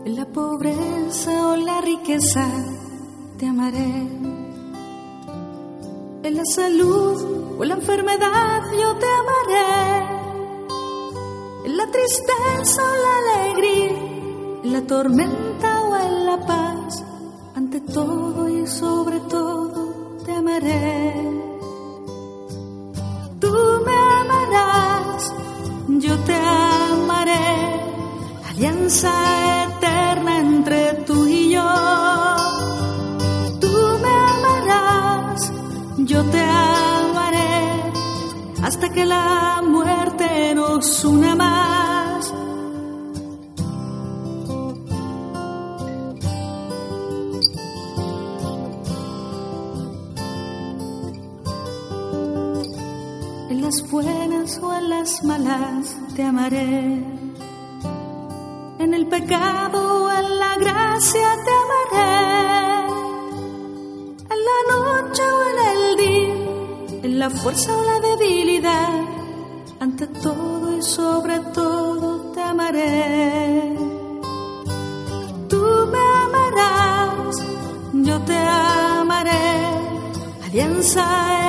[0.05, 2.45] En la pobreza o la riqueza
[3.37, 3.93] te amaré.
[6.23, 10.19] En la salud o la enfermedad yo te amaré.
[11.65, 14.08] En la tristeza o la alegría,
[14.63, 17.03] en la tormenta o en la paz,
[17.55, 21.13] ante todo y sobre todo te amaré.
[23.39, 23.53] Tú
[23.85, 25.33] me amarás,
[25.87, 27.81] yo te amaré,
[28.49, 29.11] alianza
[29.63, 31.71] eterna entre tú y yo.
[33.61, 35.51] Tú me amarás,
[35.99, 37.91] yo te amaré,
[38.63, 41.88] hasta que la muerte nos una más.
[54.57, 57.03] O en las malas te amaré.
[58.79, 62.87] En el pecado o en la gracia te amaré.
[64.33, 69.03] En la noche o en el día, en la fuerza o la debilidad,
[69.79, 73.75] ante todo y sobre todo te amaré.
[75.47, 77.35] Tú me amarás,
[77.93, 79.47] yo te amaré,
[80.45, 81.48] alianza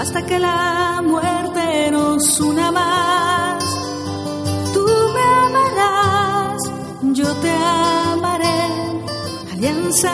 [0.00, 3.62] hasta que la muerte nos una más.
[4.72, 6.60] Tú me amarás,
[7.18, 8.62] yo te amaré,
[9.52, 10.10] alianza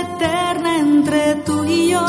[0.00, 2.06] eterna entre tú y yo.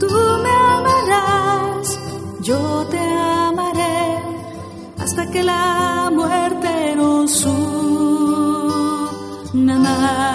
[0.00, 0.10] Tú
[0.44, 1.98] me amarás,
[2.40, 4.18] yo te amaré,
[4.98, 7.44] hasta que la muerte nos
[9.54, 10.31] una más.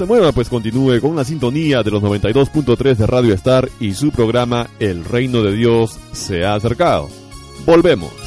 [0.00, 4.10] Se mueva, pues continúe con la sintonía de los 92.3 de Radio Star y su
[4.10, 7.10] programa El Reino de Dios se ha acercado.
[7.66, 8.19] Volvemos.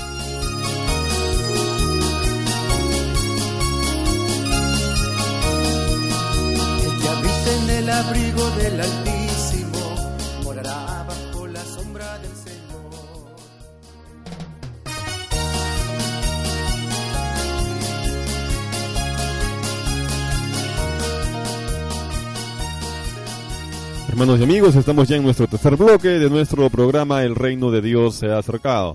[24.14, 27.82] Hermanos y amigos, estamos ya en nuestro tercer bloque de nuestro programa El Reino de
[27.82, 28.94] Dios se ha acercado.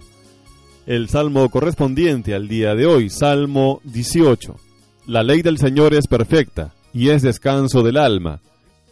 [0.86, 4.54] El salmo correspondiente al día de hoy, Salmo 18.
[5.08, 8.42] La ley del Señor es perfecta y es descanso del alma.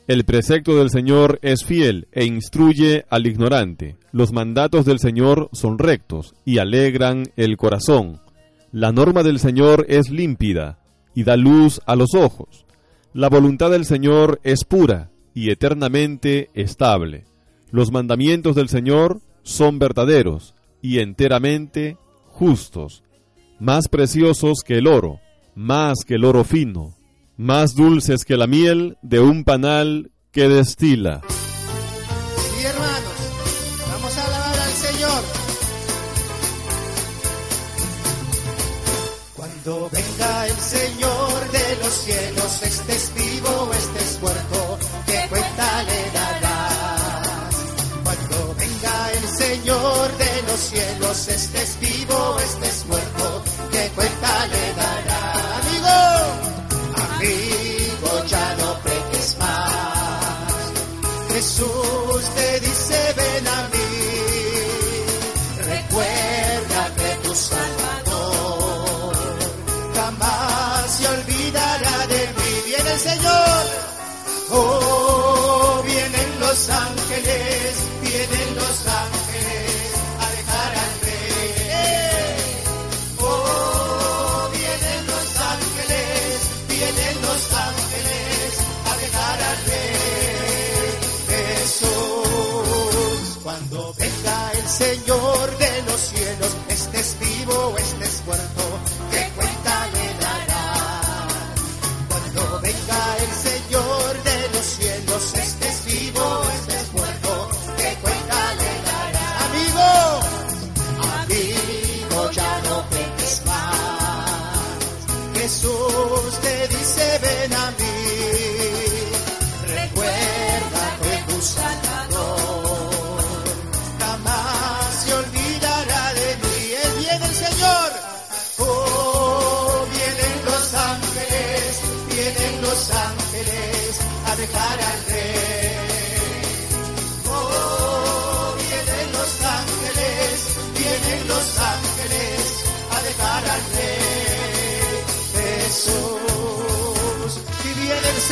[0.09, 3.97] El precepto del Señor es fiel e instruye al ignorante.
[4.11, 8.21] Los mandatos del Señor son rectos y alegran el corazón.
[8.73, 10.81] La norma del Señor es límpida
[11.15, 12.67] y da luz a los ojos.
[13.13, 17.27] La voluntad del Señor es pura y eternamente estable.
[17.71, 23.03] Los mandamientos del Señor son verdaderos y enteramente justos,
[23.61, 25.21] más preciosos que el oro,
[25.55, 26.95] más que el oro fino,
[27.37, 31.21] más dulces que la miel de un panal que destila.
[31.29, 33.13] Sí, hermanos,
[33.93, 35.23] vamos a alabar al Señor.
[39.37, 44.66] Cuando venga el Señor de los cielos, es testigo, este es este
[50.57, 55.67] los cielos, este es vivo este es muerto, ¿qué cuenta le darás?
[55.67, 55.97] Amigo,
[57.13, 60.55] amigo, ya no peques más.
[61.29, 62.06] Jesús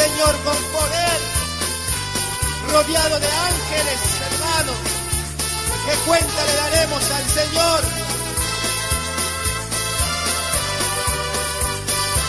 [0.05, 1.21] Señor con poder,
[2.71, 4.73] rodeado de ángeles, hermano.
[5.87, 7.81] ¿Qué cuenta le daremos al Señor?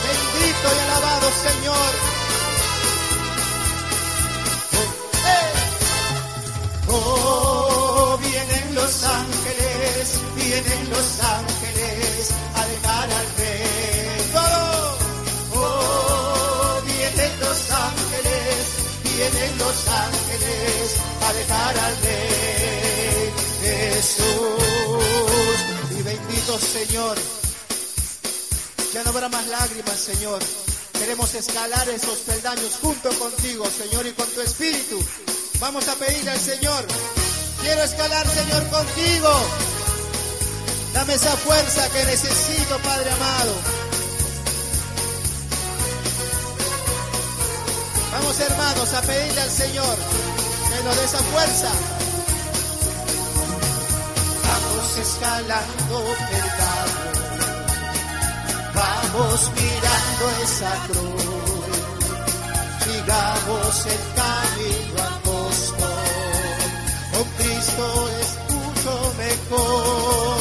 [0.06, 1.92] Bendito y alabado Señor.
[5.36, 5.52] ¡Eh!
[6.88, 13.55] Oh, vienen los ángeles, vienen los ángeles a dejar al rey.
[19.32, 23.34] Vienen los ángeles a dejar al rey.
[23.62, 24.26] Jesús,
[25.98, 27.18] y bendito Señor.
[28.94, 30.40] Ya no habrá más lágrimas, Señor.
[30.94, 35.00] Queremos escalar esos peldaños junto contigo, Señor, y con tu espíritu.
[35.60, 36.86] Vamos a pedirle al Señor.
[37.62, 39.30] Quiero escalar, Señor, contigo.
[40.94, 43.85] Dame esa fuerza que necesito, Padre amado.
[48.38, 51.70] Vamos, hermanos, a al Señor que nos dé esa fuerza.
[54.44, 57.16] Vamos escalando peldaños.
[58.76, 61.24] Vamos mirando esa cruz,
[62.84, 65.90] sigamos el camino angosto,
[67.14, 70.35] con Cristo es mucho mejor.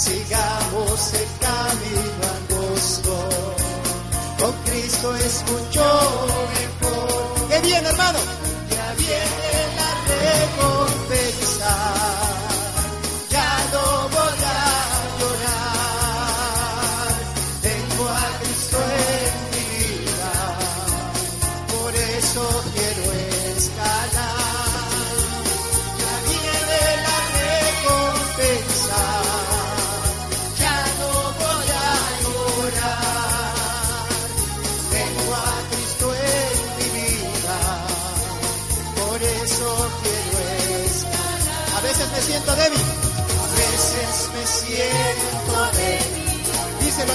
[0.00, 3.28] Sigamos el camino angosto,
[4.38, 5.44] con Cristo es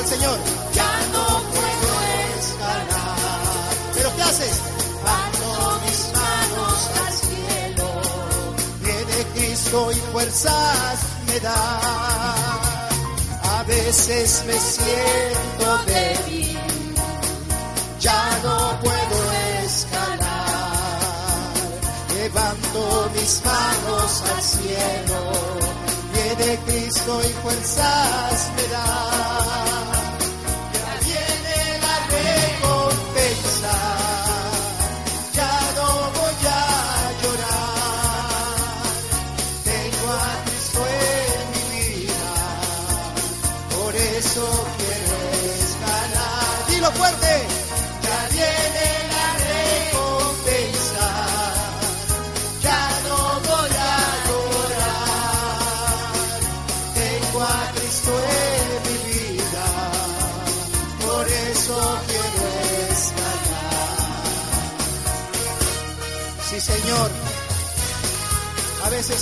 [0.06, 0.38] Señor,
[0.74, 1.92] ya no puedo
[2.40, 3.18] escalar.
[3.96, 4.56] ¿Pero qué haces?
[5.04, 7.88] Bajo mis manos al cielo,
[8.82, 11.80] viene Cristo y fuerzas me da.
[13.58, 16.58] A veces me siento débil,
[18.00, 19.32] ya no puedo
[19.66, 20.26] escalar
[22.26, 25.32] levanto mis manos al cielo,
[26.14, 29.15] viene Cristo y fuerzas me da.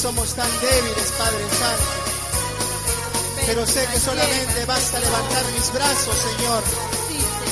[0.03, 1.91] Somos tan débiles, Padre Santo.
[3.45, 6.61] Pero sé que solamente basta levantar mis brazos, Señor,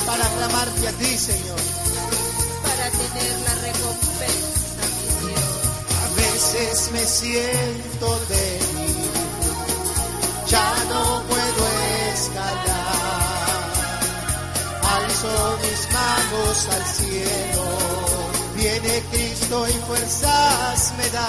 [0.04, 1.60] para clamarte a ti, Señor.
[2.62, 5.48] Para tener la recompensa, mi Dios.
[6.04, 8.96] A veces me siento débil,
[10.46, 11.62] ya no puedo
[12.12, 13.72] escalar.
[14.96, 17.64] Alzo mis manos al cielo,
[18.62, 21.28] Cristo y fuerzas me da.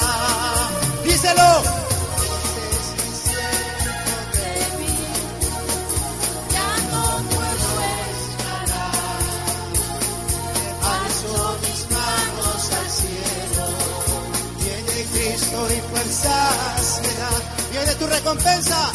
[1.04, 1.64] Díselo.
[6.52, 7.04] Ya no
[7.34, 7.70] puedo
[8.14, 9.24] escalar.
[10.94, 13.66] Alzo mis manos al cielo,
[14.60, 17.32] viene Cristo y fuerzas me da.
[17.72, 18.92] Viene tu recompensa,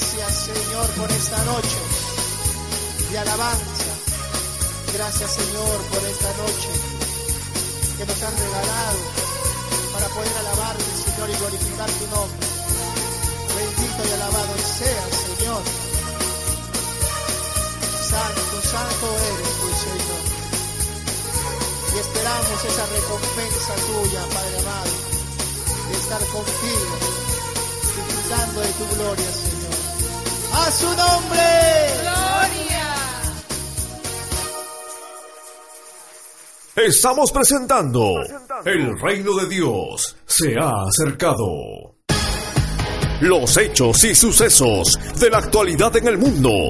[0.00, 1.76] Gracias Señor por esta noche
[3.10, 3.92] de alabanza.
[4.94, 6.70] Gracias Señor por esta noche
[7.98, 8.98] que nos han regalado
[9.92, 12.46] para poder alabarte Señor y glorificar tu nombre.
[13.60, 15.62] Bendito y alabado seas Señor.
[18.08, 20.24] Santo, santo eres tu Señor.
[21.92, 24.96] Y esperamos esa recompensa tuya, Padre amado,
[25.90, 26.94] de estar contigo,
[27.84, 29.39] disfrutando de tu gloria.
[30.60, 31.38] ¡A su nombre!
[32.02, 32.88] ¡Gloria!
[36.76, 38.14] Estamos presentando
[38.66, 41.96] El reino de Dios se ha acercado.
[43.22, 46.68] Los hechos y sucesos de la actualidad en el mundo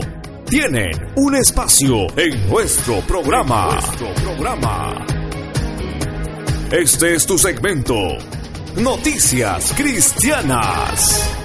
[0.49, 3.79] tienen un espacio en nuestro programa.
[4.23, 5.05] programa.
[6.71, 7.97] Este es tu segmento.
[8.77, 11.40] Noticias Cristianas.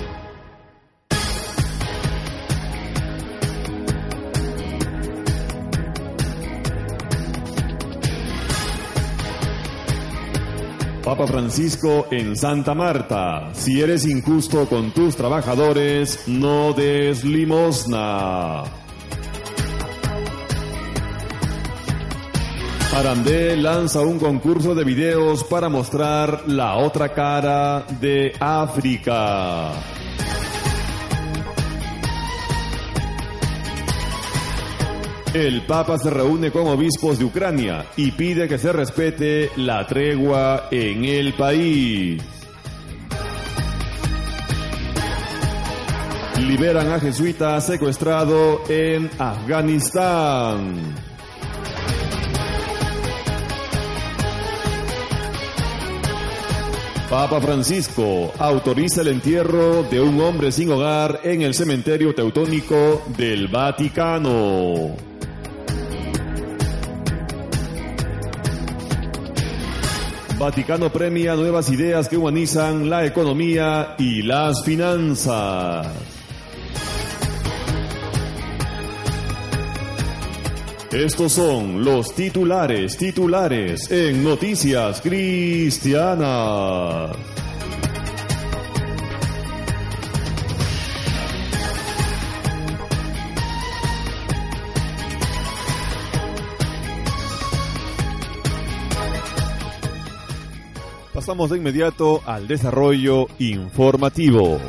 [11.16, 18.64] Papa Francisco en Santa Marta, si eres injusto con tus trabajadores, no des limosna.
[22.94, 29.72] Arandé lanza un concurso de videos para mostrar la otra cara de África.
[35.36, 40.70] El Papa se reúne con obispos de Ucrania y pide que se respete la tregua
[40.72, 42.24] en el país.
[46.40, 50.96] Liberan a jesuita secuestrado en Afganistán.
[57.10, 63.50] Papa Francisco autoriza el entierro de un hombre sin hogar en el cementerio teutónico del
[63.50, 65.15] Vaticano.
[70.38, 75.88] Vaticano premia nuevas ideas que humanizan la economía y las finanzas.
[80.92, 87.16] Estos son los titulares, titulares en Noticias Cristianas.
[101.26, 104.60] Pasamos de inmediato al desarrollo informativo.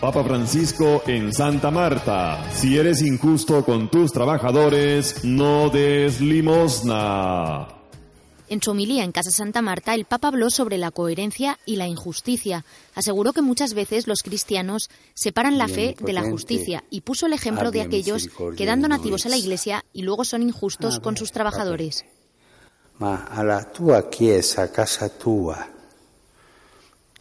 [0.00, 7.75] Papa Francisco en Santa Marta, si eres injusto con tus trabajadores, no des limosna.
[8.48, 11.88] En su homilía en Casa Santa Marta, el Papa habló sobre la coherencia y la
[11.88, 12.64] injusticia.
[12.94, 17.32] Aseguró que muchas veces los cristianos separan la fe de la justicia y puso el
[17.32, 21.32] ejemplo de aquellos que dan donativos a la Iglesia y luego son injustos con sus
[21.32, 22.04] trabajadores.
[22.98, 25.68] ma alla tua chiesa, a casa tua,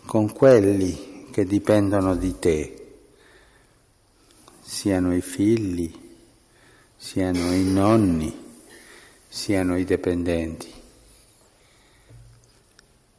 [0.05, 2.97] con quelli che dipendono di te,
[4.61, 5.91] siano i figli,
[6.95, 8.34] siano i nonni,
[9.28, 10.74] siano i dipendenti.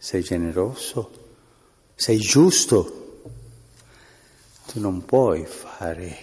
[0.07, 1.11] Sei generoso?
[1.96, 3.22] Sei giusto?
[4.68, 6.16] Tu non puoi fare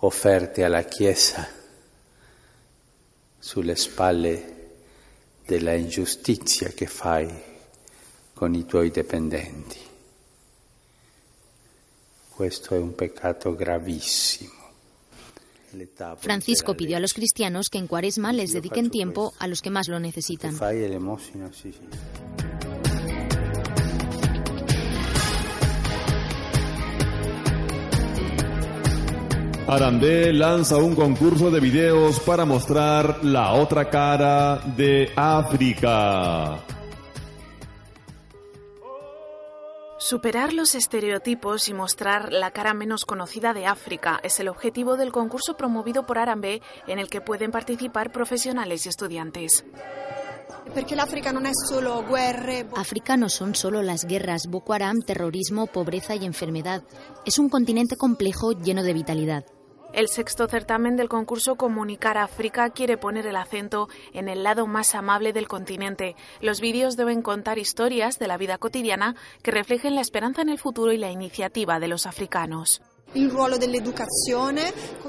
[0.00, 1.48] offerte alla Chiesa
[3.38, 4.68] sulle spalle
[5.46, 7.42] della ingiustizia che fai
[8.34, 9.80] con i tuoi dipendenti.
[12.28, 14.59] Questo è un peccato gravissimo.
[16.18, 19.88] Francisco pidió a los cristianos que en Cuaresma les dediquen tiempo a los que más
[19.88, 20.56] lo necesitan.
[29.70, 36.58] Arandé lanza un concurso de videos para mostrar la otra cara de África.
[40.00, 45.12] Superar los estereotipos y mostrar la cara menos conocida de África es el objetivo del
[45.12, 49.62] concurso promovido por Arambe en el que pueden participar profesionales y estudiantes.
[52.76, 56.82] África no son solo las guerras, Boko Haram, terrorismo, pobreza y enfermedad.
[57.26, 59.44] Es un continente complejo lleno de vitalidad.
[59.92, 64.94] El sexto certamen del concurso Comunicar África quiere poner el acento en el lado más
[64.94, 66.14] amable del continente.
[66.40, 70.58] Los vídeos deben contar historias de la vida cotidiana que reflejen la esperanza en el
[70.58, 72.82] futuro y la iniciativa de los africanos.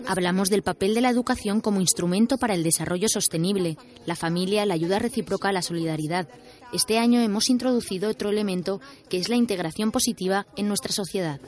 [0.08, 3.78] Hablamos del papel de la educación como instrumento para el desarrollo sostenible,
[4.08, 6.28] la familia, la ayuda recíproca, la solidaridad.
[6.74, 11.40] Este año hemos introducido otro elemento que es la integración positiva en nuestra sociedad.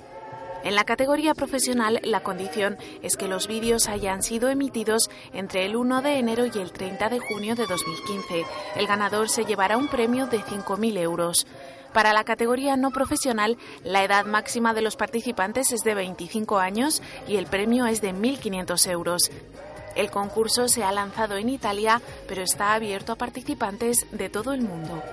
[0.63, 5.75] En la categoría profesional, la condición es que los vídeos hayan sido emitidos entre el
[5.75, 8.45] 1 de enero y el 30 de junio de 2015.
[8.77, 11.45] El ganador se llevará un premio de 5.000 euros.
[11.91, 17.01] Para la categoría no profesional, la edad máxima de los participantes es de 25 años
[17.27, 19.31] y el premio es de 1.500 euros.
[19.95, 24.61] El concurso se ha lanzado en Italia, pero está abierto a participantes de todo el
[24.61, 25.03] mundo.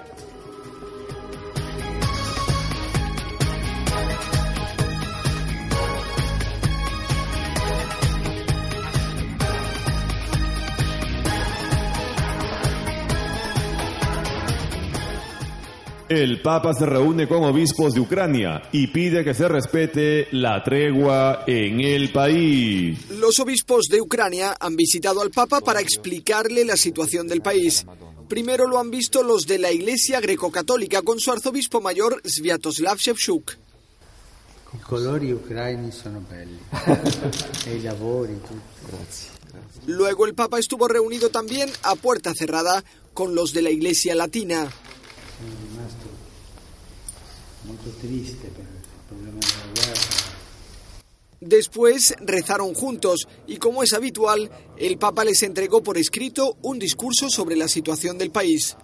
[16.11, 21.44] El Papa se reúne con obispos de Ucrania y pide que se respete la tregua
[21.46, 23.08] en el país.
[23.11, 27.86] Los obispos de Ucrania han visitado al Papa para explicarle la situación del país.
[28.26, 33.56] Primero lo han visto los de la Iglesia greco-católica con su arzobispo mayor Sviatoslav Shevchuk.
[34.74, 36.58] I colori ucraini sono belli.
[37.66, 38.96] e i lavori, tutto.
[39.86, 42.82] Luego el Papa estuvo reunido también a puerta cerrada
[43.14, 44.68] con los de la Iglesia Latina.
[51.41, 57.30] Después rezaron juntos y como es habitual, el Papa les entregó por escrito un discurso
[57.30, 58.76] sobre la situación del país.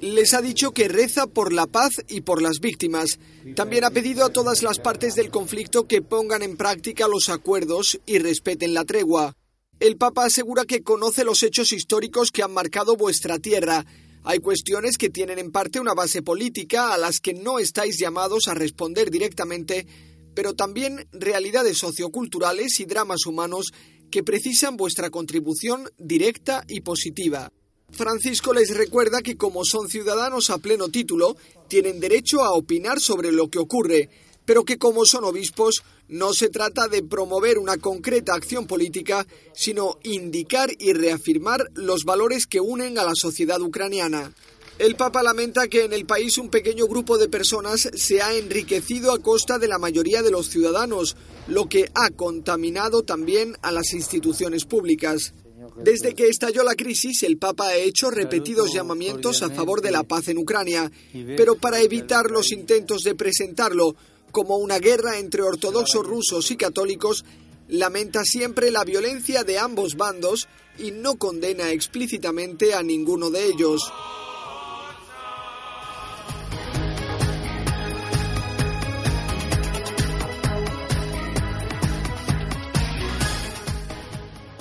[0.00, 3.18] Les ha dicho que reza por la paz y por las víctimas.
[3.56, 7.98] También ha pedido a todas las partes del conflicto que pongan en práctica los acuerdos
[8.06, 9.34] y respeten la tregua.
[9.80, 13.84] El Papa asegura que conoce los hechos históricos que han marcado vuestra tierra.
[14.30, 18.46] Hay cuestiones que tienen en parte una base política a las que no estáis llamados
[18.48, 19.86] a responder directamente,
[20.34, 23.72] pero también realidades socioculturales y dramas humanos
[24.10, 27.50] que precisan vuestra contribución directa y positiva.
[27.88, 31.34] Francisco les recuerda que como son ciudadanos a pleno título,
[31.66, 34.10] tienen derecho a opinar sobre lo que ocurre,
[34.44, 39.98] pero que como son obispos, no se trata de promover una concreta acción política, sino
[40.02, 44.32] indicar y reafirmar los valores que unen a la sociedad ucraniana.
[44.78, 49.12] El Papa lamenta que en el país un pequeño grupo de personas se ha enriquecido
[49.12, 51.16] a costa de la mayoría de los ciudadanos,
[51.48, 55.34] lo que ha contaminado también a las instituciones públicas.
[55.82, 60.04] Desde que estalló la crisis, el Papa ha hecho repetidos llamamientos a favor de la
[60.04, 60.90] paz en Ucrania,
[61.36, 63.96] pero para evitar los intentos de presentarlo
[64.30, 67.24] como una guerra entre ortodoxos rusos y católicos,
[67.68, 70.48] lamenta siempre la violencia de ambos bandos
[70.78, 73.92] y no condena explícitamente a ninguno de ellos.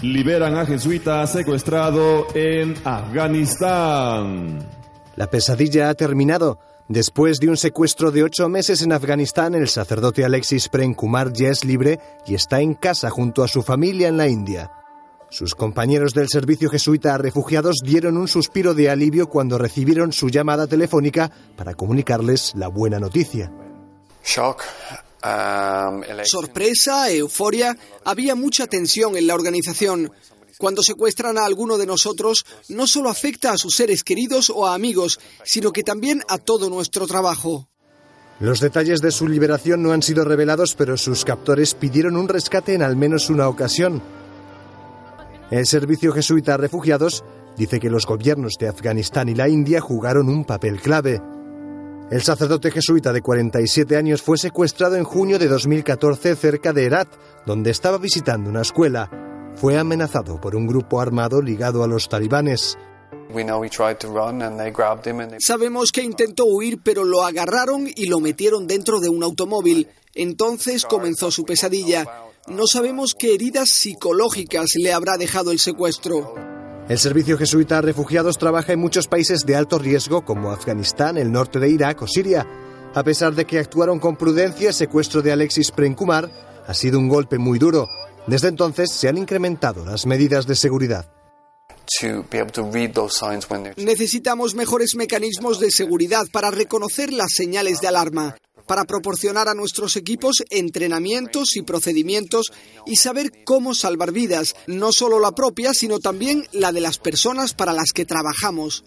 [0.01, 4.59] Liberan a jesuita secuestrado en Afganistán.
[5.15, 6.59] La pesadilla ha terminado.
[6.89, 11.49] Después de un secuestro de ocho meses en Afganistán, el sacerdote Alexis Prem Kumar ya
[11.49, 14.71] es libre y está en casa junto a su familia en la India.
[15.29, 20.29] Sus compañeros del servicio jesuita a refugiados dieron un suspiro de alivio cuando recibieron su
[20.29, 23.51] llamada telefónica para comunicarles la buena noticia.
[24.23, 24.63] Shock.
[25.25, 26.03] um.
[26.23, 27.75] Sorpresa, euforia,
[28.05, 30.09] había mucha tensión en la organización.
[30.57, 34.73] Cuando secuestran a alguno de nosotros, no solo afecta a sus seres queridos o a
[34.73, 37.69] amigos, sino que también a todo nuestro trabajo.
[38.39, 42.73] Los detalles de su liberación no han sido revelados, pero sus captores pidieron un rescate
[42.73, 44.01] en al menos una ocasión.
[45.49, 47.23] El Servicio Jesuita a Refugiados
[47.55, 51.21] dice que los gobiernos de Afganistán y la India jugaron un papel clave.
[52.11, 57.07] El sacerdote jesuita de 47 años fue secuestrado en junio de 2014 cerca de Herat,
[57.45, 59.26] donde estaba visitando una escuela.
[59.57, 62.77] Fue amenazado por un grupo armado ligado a los talibanes.
[65.39, 69.87] Sabemos que intentó huir, pero lo agarraron y lo metieron dentro de un automóvil.
[70.13, 72.05] Entonces comenzó su pesadilla.
[72.47, 76.35] No sabemos qué heridas psicológicas le habrá dejado el secuestro.
[76.87, 81.31] El Servicio Jesuita a Refugiados trabaja en muchos países de alto riesgo como Afganistán, el
[81.31, 82.47] norte de Irak o Siria.
[82.93, 86.31] A pesar de que actuaron con prudencia, el secuestro de Alexis Prenkumar
[86.65, 87.87] ha sido un golpe muy duro.
[88.27, 91.11] Desde entonces se han incrementado las medidas de seguridad.
[93.77, 98.35] Necesitamos mejores mecanismos de seguridad para reconocer las señales de alarma,
[98.67, 102.47] para proporcionar a nuestros equipos entrenamientos y procedimientos
[102.85, 107.53] y saber cómo salvar vidas, no solo la propia, sino también la de las personas
[107.53, 108.83] para las que trabajamos.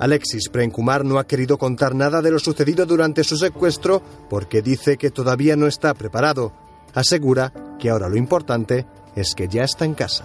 [0.00, 4.96] Alexis Prenkumar no ha querido contar nada de lo sucedido durante su secuestro porque dice
[4.96, 6.52] que todavía no está preparado.
[6.94, 8.86] Asegura que ahora lo importante
[9.16, 10.24] es que ya está en casa.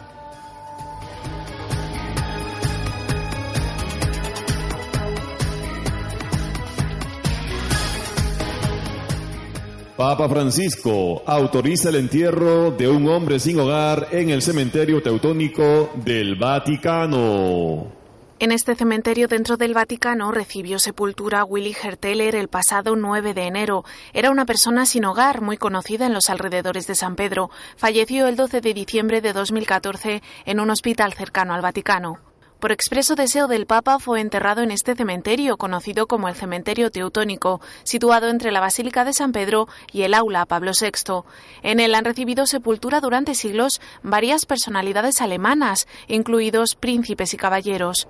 [9.97, 16.35] Papa Francisco autoriza el entierro de un hombre sin hogar en el cementerio teutónico del
[16.35, 17.96] Vaticano.
[18.39, 23.83] En este cementerio dentro del Vaticano recibió sepultura Willy Herteller el pasado 9 de enero.
[24.13, 27.49] Era una persona sin hogar muy conocida en los alrededores de San Pedro.
[27.77, 32.19] Falleció el 12 de diciembre de 2014 en un hospital cercano al Vaticano.
[32.59, 37.59] Por expreso deseo del Papa fue enterrado en este cementerio, conocido como el Cementerio Teutónico,
[37.83, 41.23] situado entre la Basílica de San Pedro y el Aula Pablo VI.
[41.63, 48.07] En él han recibido sepultura durante siglos varias personalidades alemanas, incluidos príncipes y caballeros.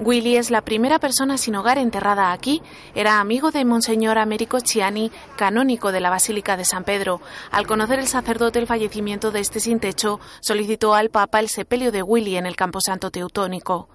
[0.00, 2.62] Willy es la primera persona sin hogar enterrada aquí.
[2.94, 7.20] Era amigo de Monseñor Américo Chiani, canónico de la Basílica de San Pedro.
[7.50, 11.92] Al conocer el sacerdote el fallecimiento de este sin techo, solicitó al Papa el sepelio
[11.92, 13.90] de Willy en el Camposanto Teutónico.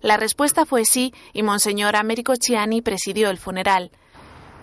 [0.00, 3.90] La respuesta fue sí y Monseñor Américo Chiani presidió el funeral.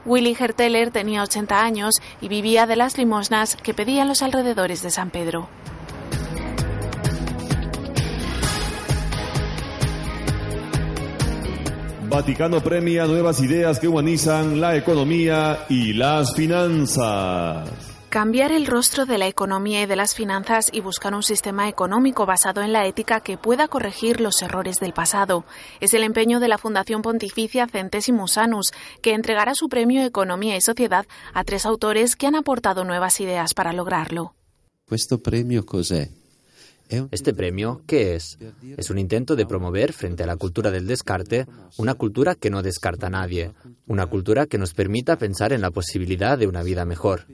[0.06, 4.90] Willy Herteller tenía 80 años y vivía de las limosnas que pedían los alrededores de
[4.90, 5.49] San Pedro.
[12.10, 17.69] Vaticano premia nuevas ideas que humanizan la economía y las finanzas.
[18.10, 22.26] Cambiar el rostro de la economía y de las finanzas y buscar un sistema económico
[22.26, 25.45] basado en la ética que pueda corregir los errores del pasado.
[25.81, 28.72] Es el empeño de la Fundación Pontificia Centesimus Annus,
[29.03, 31.06] que entregará su premio Economía y Sociedad
[31.36, 34.34] a tres autores que han aportado nuevas ideas para lograrlo.
[34.90, 36.18] ¿Este premio cos'è?
[37.11, 38.40] Este premio, ¿qué es?
[38.78, 41.45] Es un intento de promover frente a la cultura del descarte
[41.78, 43.53] una cultura que no descarta a nadie,
[43.88, 47.28] una cultura que nos permita pensar en la posibilidad de una vida mejor.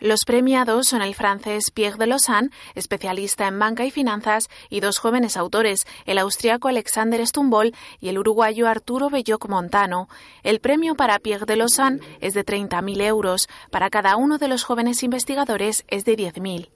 [0.00, 4.98] Los premiados son el francés Pierre de Lausanne, especialista en banca y finanzas, y dos
[4.98, 10.08] jóvenes autores, el austriaco Alexander Stumbol y el uruguayo Arturo Belloc Montano.
[10.44, 14.62] El premio para Pierre de Lausanne es de 30.000 euros, para cada uno de los
[14.62, 16.68] jóvenes investigadores es de 10.000.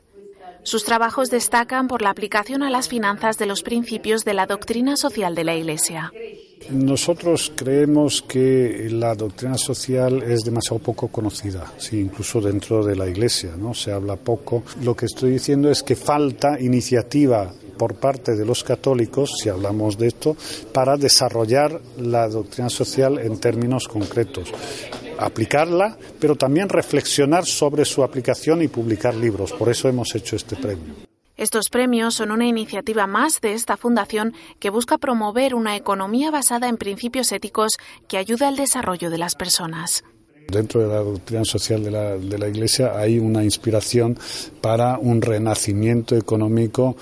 [0.64, 4.96] Sus trabajos destacan por la aplicación a las finanzas de los principios de la doctrina
[4.96, 6.12] social de la Iglesia.
[6.70, 13.08] Nosotros creemos que la doctrina social es demasiado poco conocida, sí, incluso dentro de la
[13.08, 13.74] Iglesia, ¿no?
[13.74, 14.62] Se habla poco.
[14.82, 17.52] Lo que estoy diciendo es que falta iniciativa
[17.82, 20.36] por parte de los católicos, si hablamos de esto,
[20.72, 24.52] para desarrollar la doctrina social en términos concretos
[25.18, 29.52] aplicarla, pero también reflexionar sobre su aplicación y publicar libros.
[29.52, 30.94] Por eso hemos hecho este premio.
[31.36, 36.68] Estos premios son una iniciativa más de esta fundación que busca promover una economía basada
[36.68, 37.72] en principios éticos
[38.06, 40.04] que ayude al desarrollo de las personas.
[40.48, 44.18] Dentro de la doctrina social de la, de la Iglesia hay una inspiración
[44.60, 46.96] para un renacimiento económico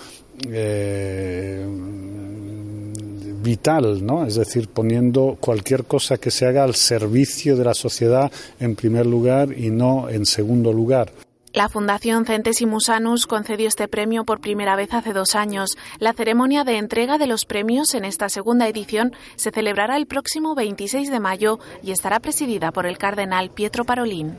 [0.49, 1.67] eh,
[3.43, 4.27] vital, ¿no?
[4.27, 9.07] Es decir, poniendo cualquier cosa que se haga al servicio de la sociedad en primer
[9.07, 11.12] lugar y no en segundo lugar.
[11.53, 15.77] La Fundación Centesimus Annus concedió este premio por primera vez hace dos años.
[15.99, 20.55] La ceremonia de entrega de los premios en esta segunda edición se celebrará el próximo
[20.55, 24.39] 26 de mayo y estará presidida por el cardenal Pietro Parolin.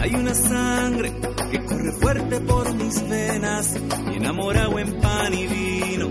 [0.00, 1.12] hay una sangre
[1.50, 3.74] que corre fuerte por mis venas,
[4.12, 6.08] y enamorado en pan y vino,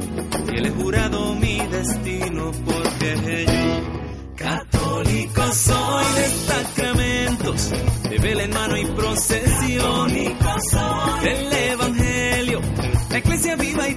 [0.52, 4.00] y él he jurado mi destino, porque yo
[4.36, 7.72] Católico soy de sacramentos,
[8.10, 10.10] de vela en mano y procesión.
[11.22, 12.62] Del Evangelio,
[13.10, 13.96] la iglesia viva y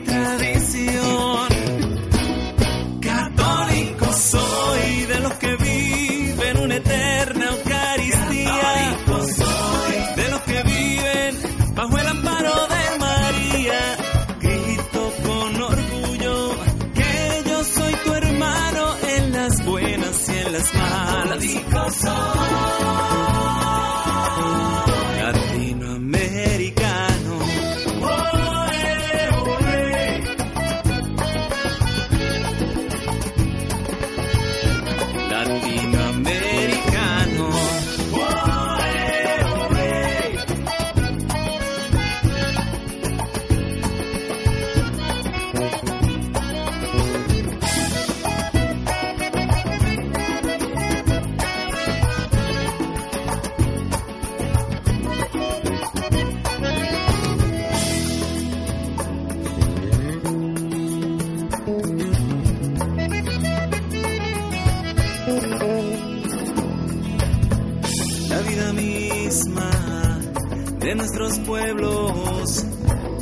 [71.32, 72.64] nuestros pueblos,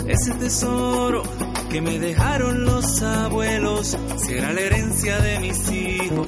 [0.07, 1.23] ese tesoro
[1.71, 6.27] que me dejaron los abuelos, será la herencia de mis hijos,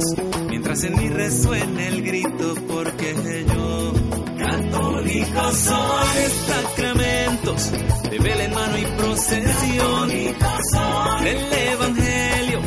[0.48, 3.92] mientras en mí resuene el grito, porque yo,
[4.38, 7.72] católico soy sacramentos,
[8.10, 12.60] de vela en mano y procesión, del evangelio,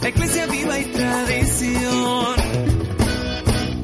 [0.00, 2.36] la iglesia viva y tradición.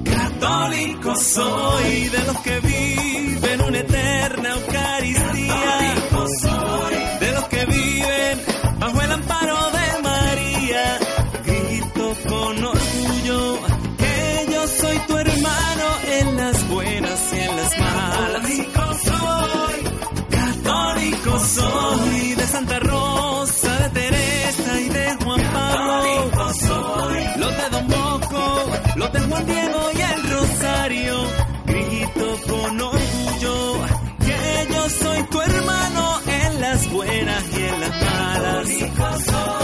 [0.05, 3.48] Católico soy de los que viven
[3.89, 4.88] eterna
[38.69, 38.89] malas.
[38.99, 39.58] Latinoamericano.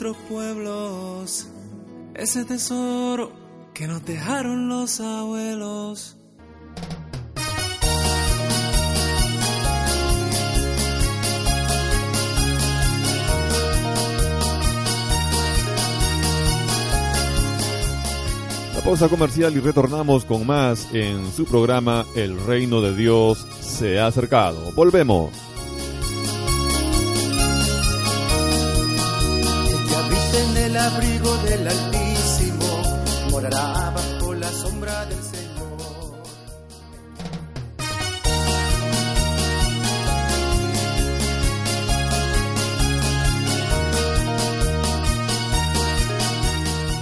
[0.00, 1.48] Nuestros pueblos,
[2.14, 3.32] ese tesoro
[3.74, 6.16] que nos dejaron los abuelos.
[18.76, 23.98] La pausa comercial y retornamos con más en su programa El Reino de Dios se
[23.98, 24.70] ha acercado.
[24.76, 25.47] Volvemos.
[30.88, 32.82] Abrigo del Altísimo
[33.30, 35.38] morará bajo la sombra del Señor.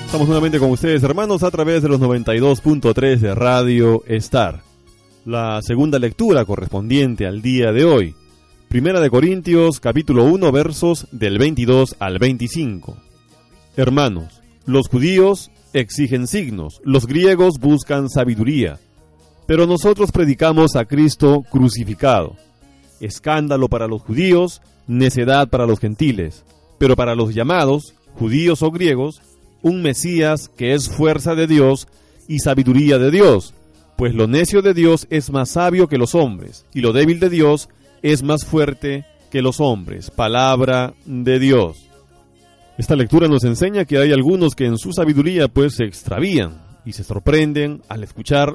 [0.06, 4.62] Estamos nuevamente con ustedes, hermanos, a través de los 92.3 de Radio Star.
[5.24, 8.14] La segunda lectura correspondiente al día de hoy.
[8.68, 13.05] Primera de Corintios, capítulo 1, versos del 22 al 25.
[13.76, 18.78] Hermanos, los judíos exigen signos, los griegos buscan sabiduría,
[19.46, 22.36] pero nosotros predicamos a Cristo crucificado.
[23.00, 26.44] Escándalo para los judíos, necedad para los gentiles,
[26.78, 29.20] pero para los llamados, judíos o griegos,
[29.60, 31.86] un Mesías que es fuerza de Dios
[32.28, 33.52] y sabiduría de Dios,
[33.98, 37.28] pues lo necio de Dios es más sabio que los hombres, y lo débil de
[37.28, 37.68] Dios
[38.02, 40.10] es más fuerte que los hombres.
[40.10, 41.85] Palabra de Dios.
[42.78, 46.92] Esta lectura nos enseña que hay algunos que en su sabiduría pues se extravían y
[46.92, 48.54] se sorprenden al escuchar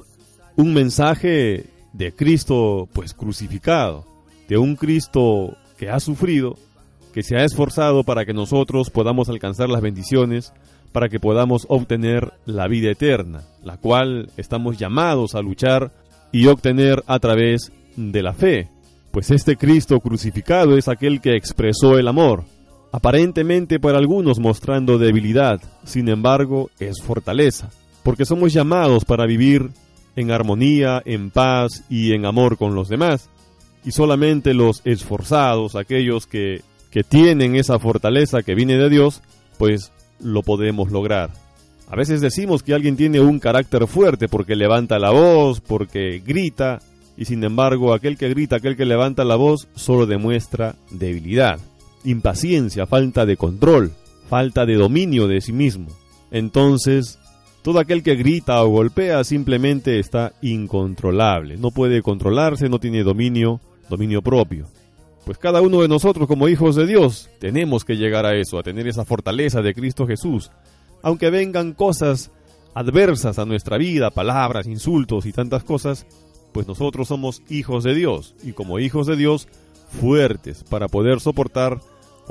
[0.56, 4.06] un mensaje de Cristo pues crucificado,
[4.48, 6.56] de un Cristo que ha sufrido,
[7.16, 10.54] que se ha esforzado para que nosotros podamos alcanzar las bendiciones
[10.92, 15.92] para que podamos obtener la vida eterna, la cual estamos llamados a luchar
[16.32, 18.70] y obtener a través de la fe.
[19.12, 22.44] Pues este Cristo crucificado es aquel que expresó el amor,
[22.92, 27.70] aparentemente para algunos mostrando debilidad, sin embargo es fortaleza,
[28.04, 29.70] porque somos llamados para vivir
[30.16, 33.30] en armonía, en paz y en amor con los demás.
[33.84, 36.62] Y solamente los esforzados, aquellos que,
[36.92, 39.22] que tienen esa fortaleza que viene de Dios,
[39.58, 41.32] pues lo podemos lograr.
[41.90, 46.80] A veces decimos que alguien tiene un carácter fuerte porque levanta la voz, porque grita,
[47.18, 51.60] y sin embargo aquel que grita, aquel que levanta la voz, solo demuestra debilidad,
[52.04, 53.92] impaciencia, falta de control,
[54.30, 55.88] falta de dominio de sí mismo.
[56.32, 57.20] Entonces,
[57.62, 63.60] todo aquel que grita o golpea simplemente está incontrolable, no puede controlarse, no tiene dominio,
[63.90, 64.68] dominio propio.
[65.26, 68.64] Pues cada uno de nosotros como hijos de Dios tenemos que llegar a eso, a
[68.64, 70.50] tener esa fortaleza de Cristo Jesús.
[71.04, 72.32] Aunque vengan cosas
[72.74, 76.08] adversas a nuestra vida, palabras, insultos y tantas cosas,
[76.52, 79.48] pues nosotros somos hijos de Dios y como hijos de Dios
[80.00, 81.80] fuertes para poder soportar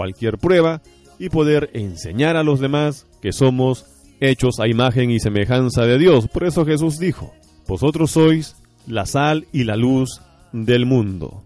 [0.01, 0.81] cualquier prueba
[1.19, 3.85] y poder enseñar a los demás que somos
[4.19, 6.27] hechos a imagen y semejanza de Dios.
[6.27, 7.35] Por eso Jesús dijo,
[7.69, 8.57] vosotros sois
[8.87, 10.23] la sal y la luz
[10.53, 11.45] del mundo.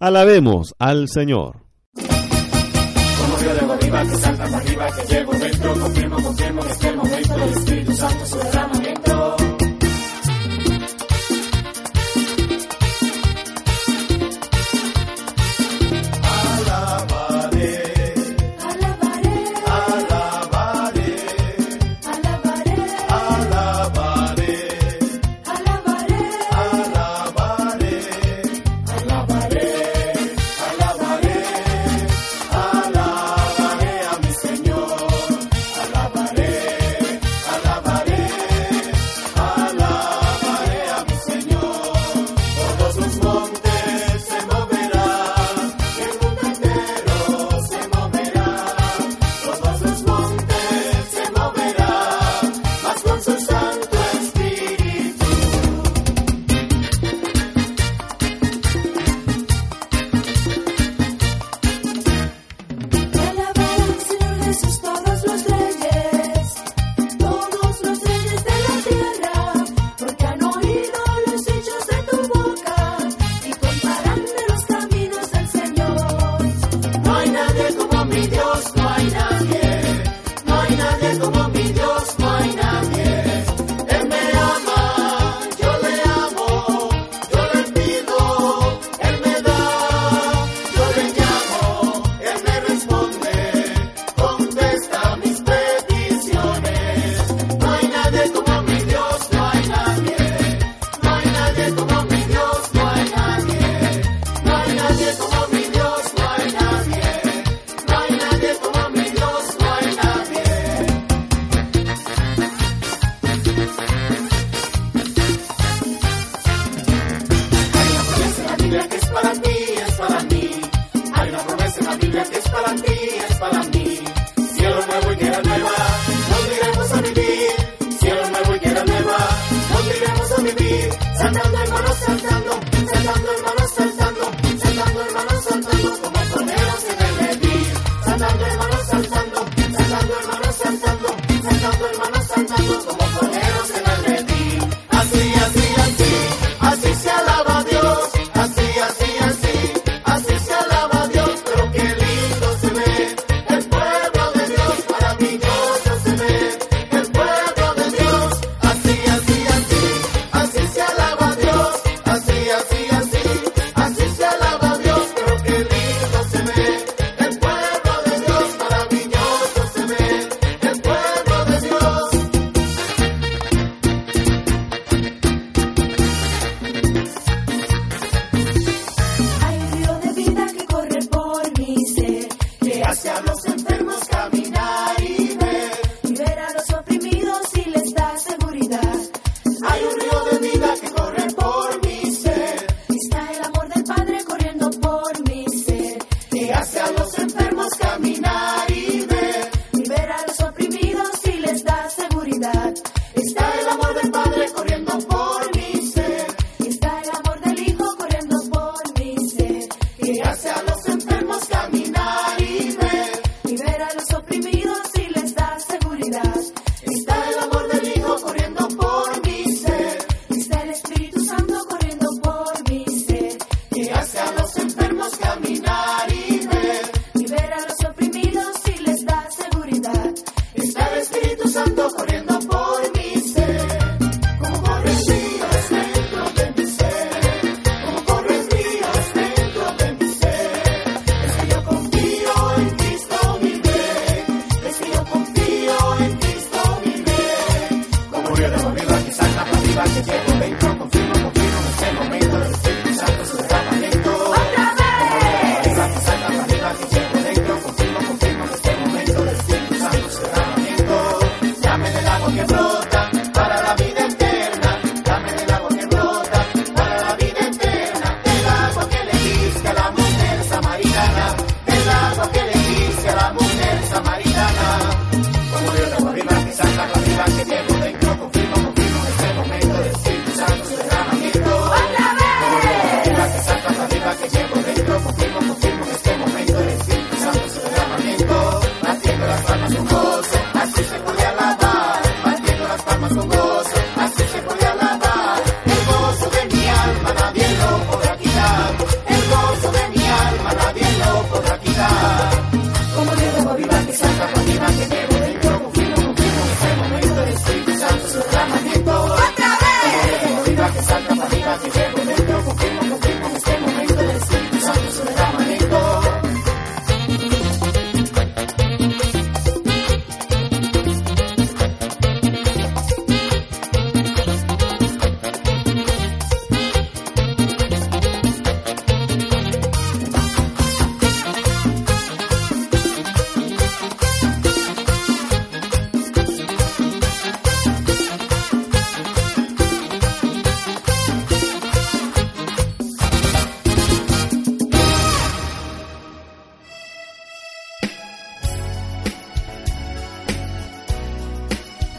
[0.00, 1.62] Alabemos al Señor.
[1.94, 6.72] Como río de agua viva que salta arriba, que llega un momento, confirmo, confirmo que
[6.72, 9.04] este el momento del Espíritu Santo su derramamiento.
[9.14, 9.43] Alabaré,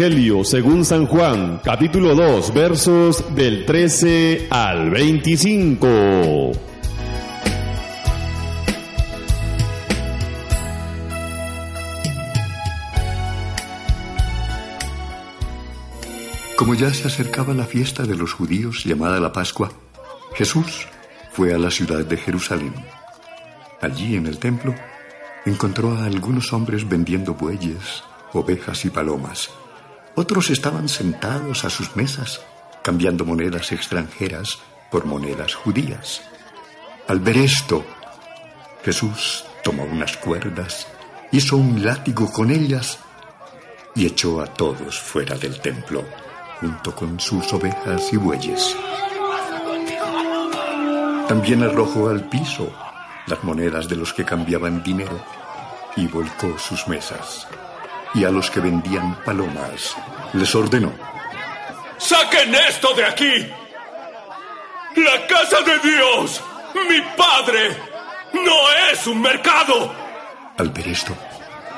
[0.00, 6.52] Evangelio según San Juan, capítulo 2, versos del 13 al 25.
[16.56, 19.70] Como ya se acercaba la fiesta de los judíos llamada la Pascua,
[20.32, 20.88] Jesús
[21.30, 22.72] fue a la ciudad de Jerusalén.
[23.82, 24.74] Allí en el templo
[25.44, 28.02] encontró a algunos hombres vendiendo bueyes,
[28.32, 29.50] ovejas y palomas
[30.20, 32.42] otros estaban sentados a sus mesas,
[32.82, 34.58] cambiando monedas extranjeras
[34.90, 36.20] por monedas judías.
[37.08, 37.86] Al ver esto,
[38.84, 40.86] Jesús tomó unas cuerdas,
[41.32, 42.98] hizo un látigo con ellas
[43.94, 46.04] y echó a todos fuera del templo,
[46.60, 48.76] junto con sus ovejas y bueyes.
[51.28, 52.70] También arrojó al piso
[53.26, 55.18] las monedas de los que cambiaban dinero
[55.96, 57.46] y volcó sus mesas
[58.12, 59.96] y a los que vendían palomas
[60.32, 60.92] les ordenó.
[61.98, 63.46] ¡Saquen esto de aquí!
[64.96, 66.42] ¡La casa de Dios!
[66.88, 67.76] ¡Mi padre!
[68.32, 69.92] ¡No es un mercado!
[70.56, 71.16] Al ver esto,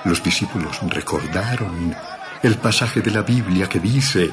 [0.04, 1.94] los discípulos recordaron
[2.42, 4.32] el pasaje de la Biblia que dice,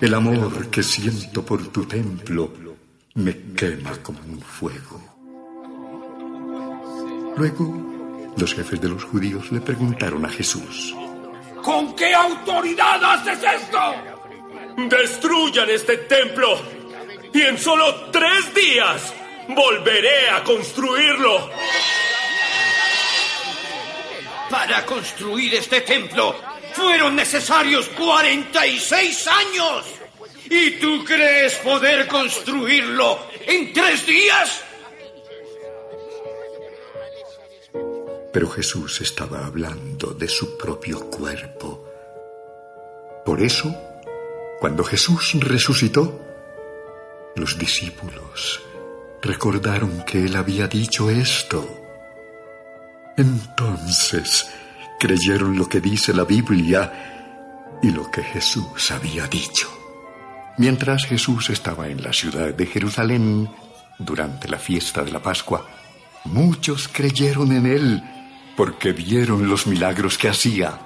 [0.00, 2.52] el amor que siento por tu templo
[3.14, 5.00] me quema como un fuego.
[7.36, 10.94] Luego, los jefes de los judíos le preguntaron a Jesús,
[11.62, 13.94] ¿Con qué autoridad haces esto?
[14.76, 16.60] Destruyan este templo
[17.32, 19.12] y en solo tres días
[19.48, 21.50] volveré a construirlo.
[24.50, 26.34] Para construir este templo
[26.72, 29.84] fueron necesarios 46 años.
[30.50, 34.64] ¿Y tú crees poder construirlo en tres días?
[38.32, 41.84] Pero Jesús estaba hablando de su propio cuerpo.
[43.24, 43.74] Por eso,
[44.60, 46.20] cuando Jesús resucitó,
[47.34, 48.62] los discípulos
[49.20, 51.68] recordaron que él había dicho esto.
[53.16, 54.46] Entonces
[55.00, 59.68] creyeron lo que dice la Biblia y lo que Jesús había dicho.
[60.58, 63.50] Mientras Jesús estaba en la ciudad de Jerusalén
[63.98, 65.66] durante la fiesta de la Pascua,
[66.24, 68.02] muchos creyeron en él
[68.58, 70.80] porque vieron los milagros que hacía.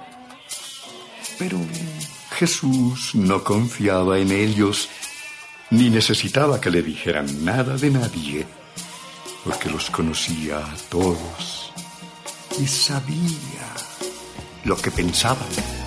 [1.39, 1.57] Pero
[2.37, 4.89] Jesús no confiaba en ellos
[5.71, 8.45] ni necesitaba que le dijeran nada de nadie,
[9.43, 11.73] porque los conocía a todos
[12.59, 13.65] y sabía
[14.65, 15.82] lo que pensaban.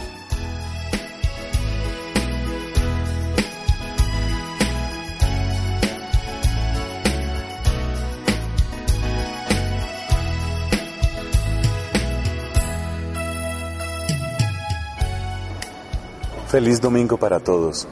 [16.57, 17.87] Feliz domingo para todos.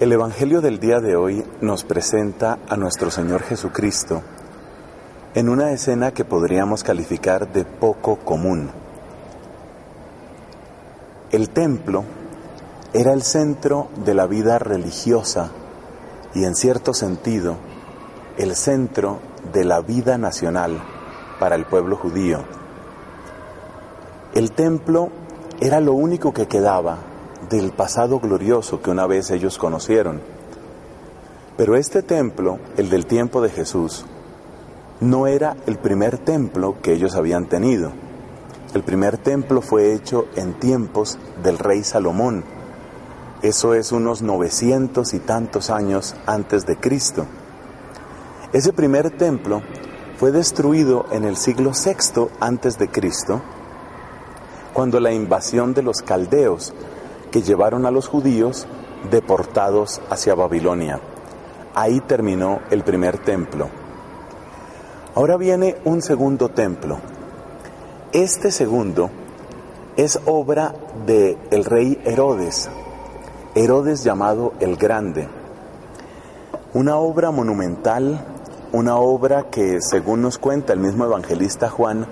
[0.00, 4.22] El Evangelio del día de hoy nos presenta a nuestro Señor Jesucristo
[5.36, 8.72] en una escena que podríamos calificar de poco común.
[11.30, 12.02] El templo
[12.92, 15.52] era el centro de la vida religiosa
[16.34, 17.54] y en cierto sentido
[18.36, 19.20] el centro
[19.52, 20.82] de la vida nacional
[21.38, 22.40] para el pueblo judío.
[24.34, 25.19] El templo
[25.60, 26.96] era lo único que quedaba
[27.50, 30.22] del pasado glorioso que una vez ellos conocieron.
[31.58, 34.06] Pero este templo, el del tiempo de Jesús,
[35.00, 37.92] no era el primer templo que ellos habían tenido.
[38.72, 42.42] El primer templo fue hecho en tiempos del rey Salomón.
[43.42, 47.26] Eso es unos 900 y tantos años antes de Cristo.
[48.54, 49.60] Ese primer templo
[50.16, 53.42] fue destruido en el siglo VI antes de Cristo
[54.72, 56.72] cuando la invasión de los caldeos
[57.30, 58.66] que llevaron a los judíos
[59.10, 61.00] deportados hacia Babilonia.
[61.74, 63.68] Ahí terminó el primer templo.
[65.14, 66.98] Ahora viene un segundo templo.
[68.12, 69.10] Este segundo
[69.96, 70.74] es obra
[71.06, 72.68] de el rey Herodes,
[73.54, 75.28] Herodes llamado el Grande.
[76.72, 78.24] Una obra monumental,
[78.72, 82.06] una obra que según nos cuenta el mismo evangelista Juan,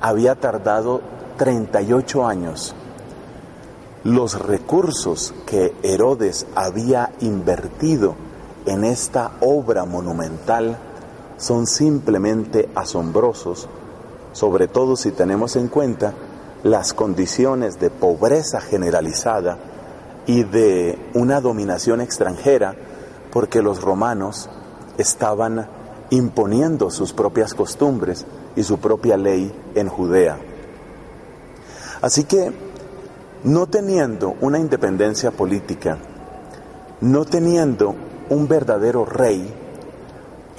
[0.00, 1.00] había tardado
[1.36, 2.74] 38 años.
[4.04, 8.14] Los recursos que Herodes había invertido
[8.66, 10.78] en esta obra monumental
[11.36, 13.68] son simplemente asombrosos,
[14.32, 16.14] sobre todo si tenemos en cuenta
[16.62, 19.58] las condiciones de pobreza generalizada
[20.26, 22.74] y de una dominación extranjera,
[23.32, 24.48] porque los romanos
[24.96, 25.66] estaban
[26.10, 28.24] imponiendo sus propias costumbres
[28.54, 30.53] y su propia ley en Judea.
[32.04, 32.52] Así que,
[33.44, 35.96] no teniendo una independencia política,
[37.00, 37.94] no teniendo
[38.28, 39.50] un verdadero rey,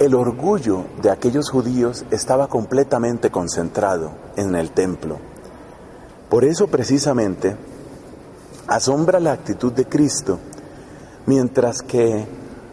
[0.00, 5.18] el orgullo de aquellos judíos estaba completamente concentrado en el templo.
[6.28, 7.54] Por eso precisamente
[8.66, 10.40] asombra la actitud de Cristo,
[11.26, 12.26] mientras que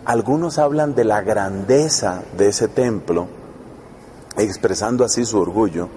[0.03, 3.27] algunos hablan de la grandeza de ese templo,
[4.35, 5.89] expresando así su orgullo,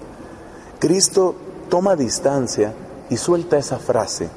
[0.78, 1.36] Cristo
[1.68, 2.72] toma distancia
[3.10, 4.28] y suelta esa frase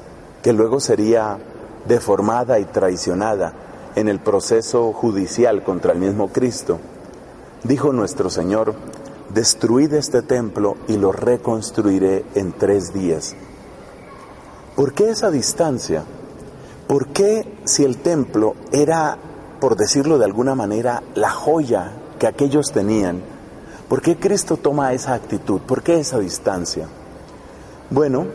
[0.42, 1.38] que luego sería
[1.86, 3.52] deformada y traicionada
[3.94, 6.78] en el proceso judicial contra el mismo Cristo,
[7.64, 8.74] dijo nuestro Señor,
[9.34, 13.34] destruid este templo y lo reconstruiré en tres días.
[14.76, 16.04] ¿Por qué esa distancia?
[16.86, 19.18] ¿Por qué si el templo era,
[19.60, 23.20] por decirlo de alguna manera, la joya que aquellos tenían,
[23.88, 25.60] ¿por qué Cristo toma esa actitud?
[25.60, 26.88] ¿Por qué esa distancia?
[27.90, 28.26] Bueno,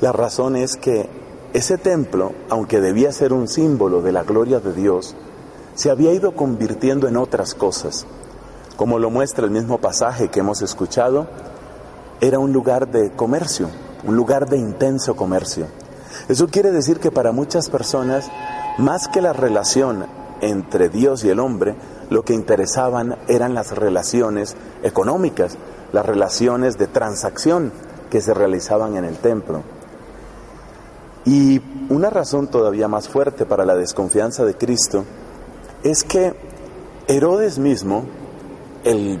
[0.00, 1.08] la razón es que
[1.54, 5.16] ese templo, aunque debía ser un símbolo de la gloria de Dios,
[5.74, 8.06] se había ido convirtiendo en otras cosas.
[8.76, 11.26] Como lo muestra el mismo pasaje que hemos escuchado,
[12.20, 13.68] era un lugar de comercio,
[14.04, 15.66] un lugar de intenso comercio.
[16.28, 18.30] Eso quiere decir que para muchas personas,
[18.78, 20.06] más que la relación
[20.42, 21.74] entre Dios y el hombre,
[22.08, 25.56] lo que interesaban eran las relaciones económicas,
[25.92, 27.72] las relaciones de transacción
[28.10, 29.62] que se realizaban en el templo.
[31.24, 35.04] Y una razón todavía más fuerte para la desconfianza de Cristo
[35.82, 36.34] es que
[37.08, 38.04] Herodes mismo,
[38.84, 39.20] el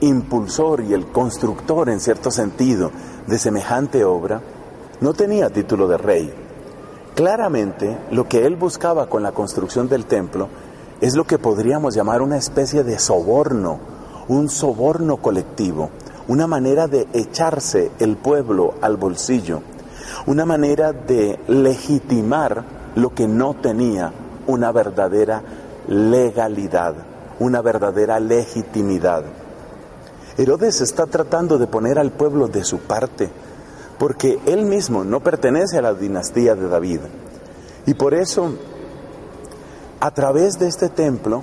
[0.00, 2.90] impulsor y el constructor en cierto sentido
[3.26, 4.40] de semejante obra,
[5.00, 6.34] no tenía título de rey.
[7.14, 10.48] Claramente lo que él buscaba con la construcción del templo
[11.00, 13.78] es lo que podríamos llamar una especie de soborno,
[14.28, 15.90] un soborno colectivo,
[16.28, 19.60] una manera de echarse el pueblo al bolsillo,
[20.26, 22.64] una manera de legitimar
[22.94, 24.12] lo que no tenía
[24.46, 25.42] una verdadera
[25.88, 26.94] legalidad,
[27.40, 29.24] una verdadera legitimidad.
[30.36, 33.30] Herodes está tratando de poner al pueblo de su parte,
[33.98, 37.00] porque él mismo no pertenece a la dinastía de David.
[37.86, 38.54] Y por eso,
[40.00, 41.42] a través de este templo,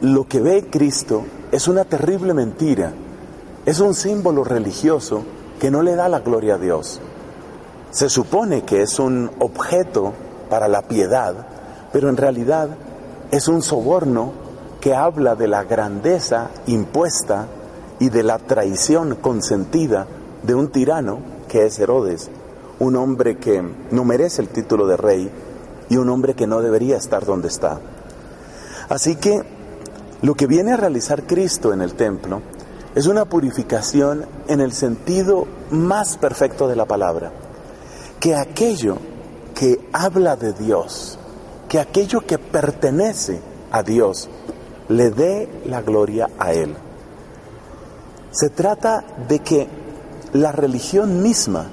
[0.00, 2.92] lo que ve Cristo es una terrible mentira,
[3.68, 5.24] es un símbolo religioso
[5.60, 7.02] que no le da la gloria a Dios.
[7.90, 10.14] Se supone que es un objeto
[10.48, 11.34] para la piedad,
[11.92, 12.70] pero en realidad
[13.30, 14.32] es un soborno
[14.80, 17.46] que habla de la grandeza impuesta
[17.98, 20.06] y de la traición consentida
[20.42, 22.30] de un tirano que es Herodes,
[22.78, 25.30] un hombre que no merece el título de rey
[25.90, 27.78] y un hombre que no debería estar donde está.
[28.88, 29.42] Así que
[30.22, 32.40] lo que viene a realizar Cristo en el templo
[32.98, 37.30] es una purificación en el sentido más perfecto de la palabra,
[38.18, 38.98] que aquello
[39.54, 41.16] que habla de Dios,
[41.68, 43.38] que aquello que pertenece
[43.70, 44.28] a Dios,
[44.88, 46.74] le dé la gloria a Él.
[48.32, 49.68] Se trata de que
[50.32, 51.66] la religión misma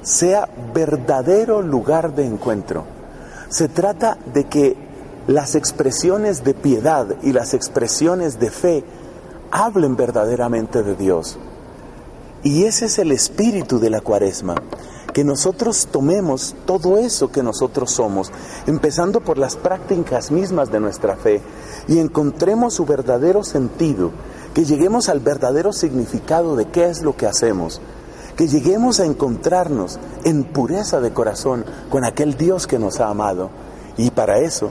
[0.00, 2.84] sea verdadero lugar de encuentro.
[3.50, 4.74] Se trata de que
[5.26, 8.84] las expresiones de piedad y las expresiones de fe
[9.52, 11.38] hablen verdaderamente de Dios.
[12.42, 14.54] Y ese es el espíritu de la cuaresma,
[15.12, 18.32] que nosotros tomemos todo eso que nosotros somos,
[18.66, 21.42] empezando por las prácticas mismas de nuestra fe,
[21.86, 24.10] y encontremos su verdadero sentido,
[24.54, 27.80] que lleguemos al verdadero significado de qué es lo que hacemos,
[28.36, 33.50] que lleguemos a encontrarnos en pureza de corazón con aquel Dios que nos ha amado.
[33.98, 34.70] Y para eso,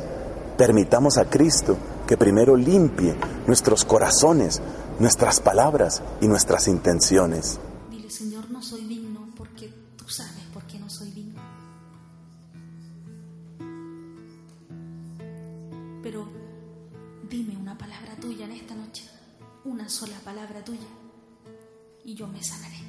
[0.57, 1.77] permitamos a Cristo
[2.11, 3.15] que primero limpie
[3.47, 4.61] nuestros corazones,
[4.99, 7.57] nuestras palabras y nuestras intenciones.
[7.89, 11.39] Dile, Señor, no soy digno porque tú sabes por qué no soy digno.
[16.03, 16.27] Pero
[17.29, 19.09] dime una palabra tuya en esta noche,
[19.63, 20.89] una sola palabra tuya,
[22.03, 22.81] y yo me sanaré.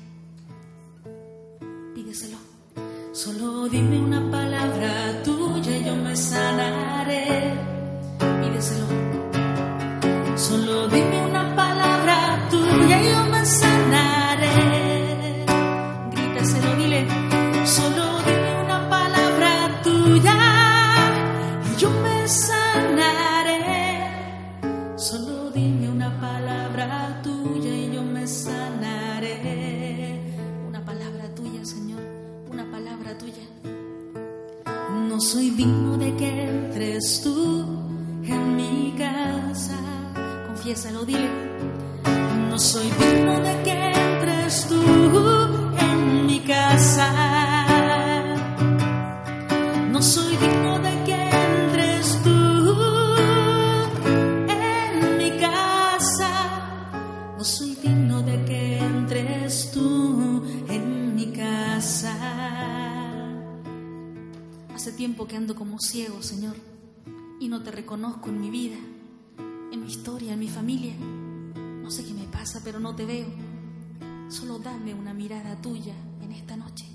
[1.94, 2.38] Pídeselo.
[3.12, 7.81] Solo dime una palabra tuya y yo me sanaré.
[10.36, 14.01] Solo dime una palabra tuya y yo me.
[40.72, 41.28] Confiésalo, dile.
[42.48, 44.82] No soy digno de que entres tú
[45.78, 47.08] en mi casa.
[49.90, 53.16] No soy digno de que entres tú
[54.48, 56.30] en mi casa.
[57.36, 62.16] No soy digno de que entres tú en mi casa.
[64.74, 66.56] Hace tiempo que ando como ciego, Señor,
[67.40, 68.78] y no te reconozco en mi vida,
[69.72, 70.94] en mi historia, en mi familia.
[71.82, 73.26] No sé qué me pasa, pero no te veo.
[74.28, 76.86] Solo dame una mirada tuya en esta noche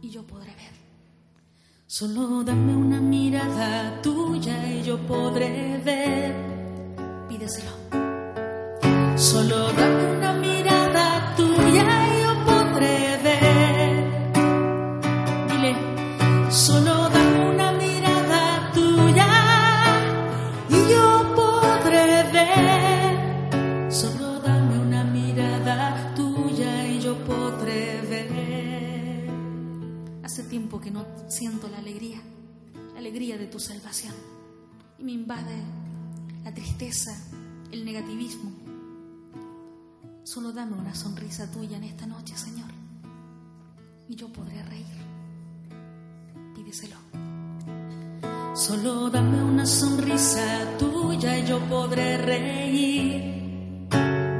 [0.00, 0.74] y yo podré ver.
[1.86, 6.34] Solo dame una mirada tuya y yo podré ver.
[7.28, 7.70] Pídeselo.
[9.16, 10.93] Solo dame una mirada
[30.94, 32.22] no siento la alegría,
[32.92, 34.14] la alegría de tu salvación.
[34.96, 35.56] Y me invade
[36.44, 37.10] la tristeza,
[37.72, 38.52] el negativismo.
[40.22, 42.70] Solo dame una sonrisa tuya en esta noche, Señor,
[44.08, 44.96] y yo podré reír.
[46.54, 46.96] Pídeselo.
[48.54, 53.88] Solo dame una sonrisa tuya y yo podré reír.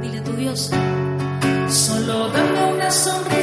[0.01, 0.71] Dile a tu Dios,
[1.67, 3.34] solo dame una sonrisa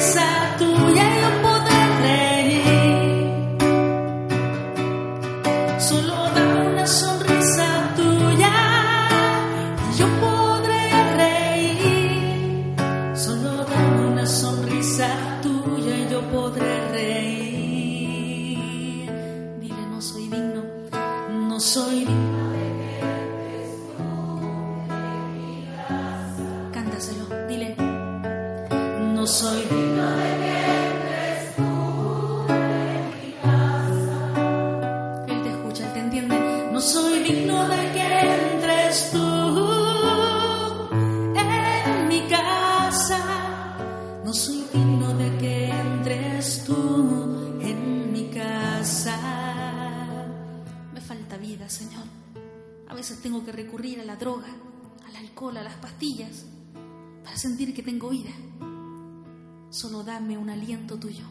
[60.05, 61.24] Dame un aliento tuyo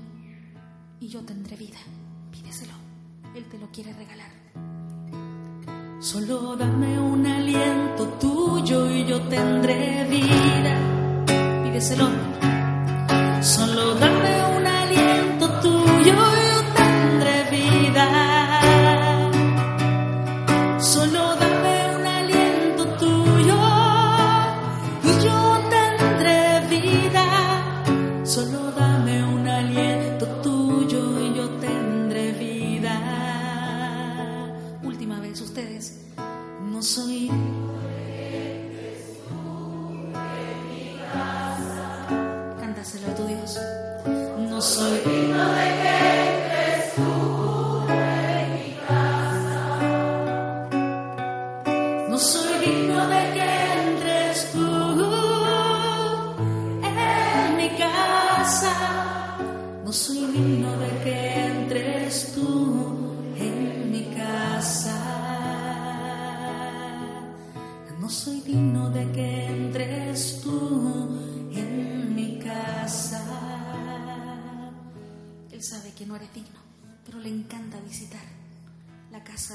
[1.02, 1.77] y yo tendré vida.
[2.31, 2.72] Pídeselo,
[3.35, 4.31] Él te lo quiere regalar.
[5.99, 10.77] Solo dame un aliento tuyo y yo tendré vida.
[11.64, 12.07] Pídeselo.
[13.41, 14.10] Solo dame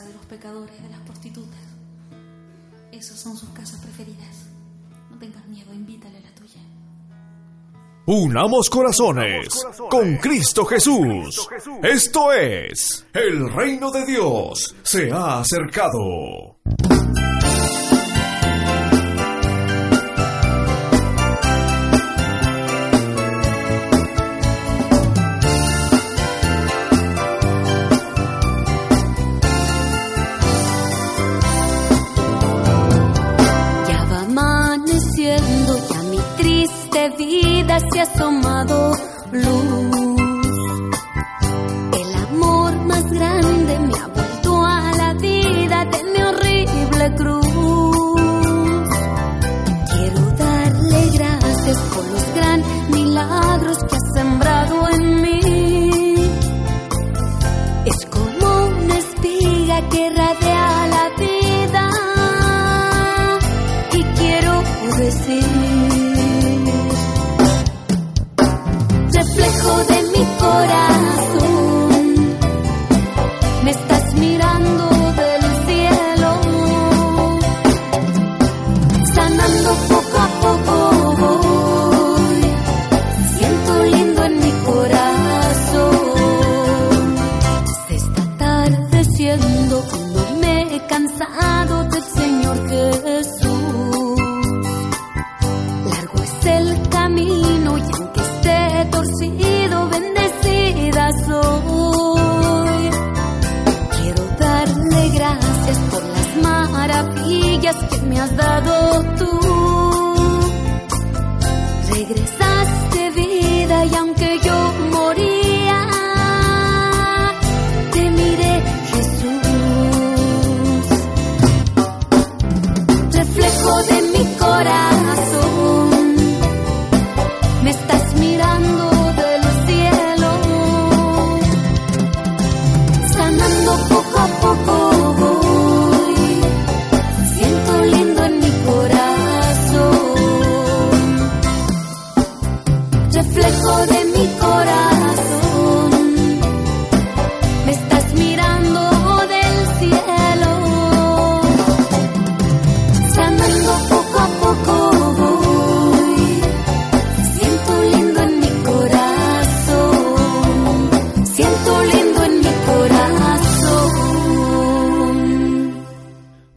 [0.07, 1.61] de los pecadores, de las prostitutas.
[2.93, 4.47] Esas son sus casas preferidas.
[5.11, 6.61] No tengas miedo, invítale a la tuya.
[8.07, 9.49] Unamos corazones,
[9.91, 11.49] con Cristo Jesús.
[11.83, 16.57] Esto es, el reino de Dios se ha acercado.
[37.81, 38.93] se ha asomado
[39.33, 40.16] luz.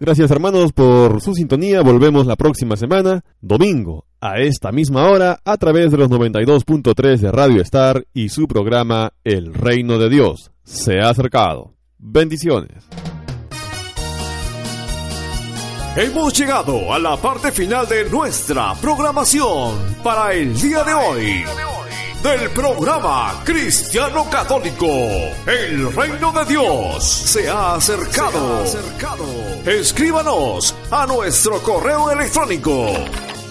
[0.09, 1.83] Gracias hermanos por su sintonía.
[1.83, 7.31] Volvemos la próxima semana, domingo, a esta misma hora, a través de los 92.3 de
[7.31, 11.75] Radio Star y su programa El Reino de Dios se ha acercado.
[11.99, 12.87] Bendiciones.
[15.95, 21.43] Hemos llegado a la parte final de nuestra programación para el día de hoy.
[22.23, 24.87] Del programa Cristiano Católico,
[25.47, 28.65] el reino de Dios se ha acercado.
[29.65, 32.87] Escríbanos a nuestro correo electrónico.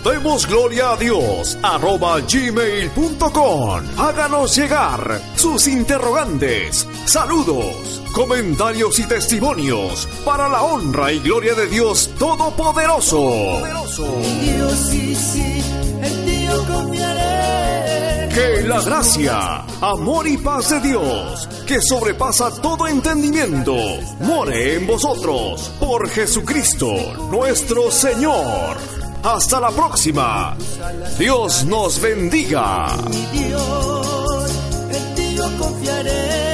[0.05, 3.83] Demos gloria a Dios arroba gmail.com.
[3.97, 12.11] Háganos llegar sus interrogantes, saludos, comentarios y testimonios para la honra y gloria de Dios
[12.19, 13.63] Todopoderoso.
[14.43, 15.65] Dios sí, sí,
[16.03, 18.08] en yo confiaré.
[18.39, 23.75] Que la gracia, amor y paz de Dios, que sobrepasa todo entendimiento,
[24.21, 26.95] more en vosotros por Jesucristo
[27.33, 28.77] nuestro Señor.
[29.25, 30.57] Hasta la próxima.
[31.19, 32.87] Dios nos bendiga.
[33.33, 34.51] Dios,
[34.89, 36.48] en ti yo confiaré.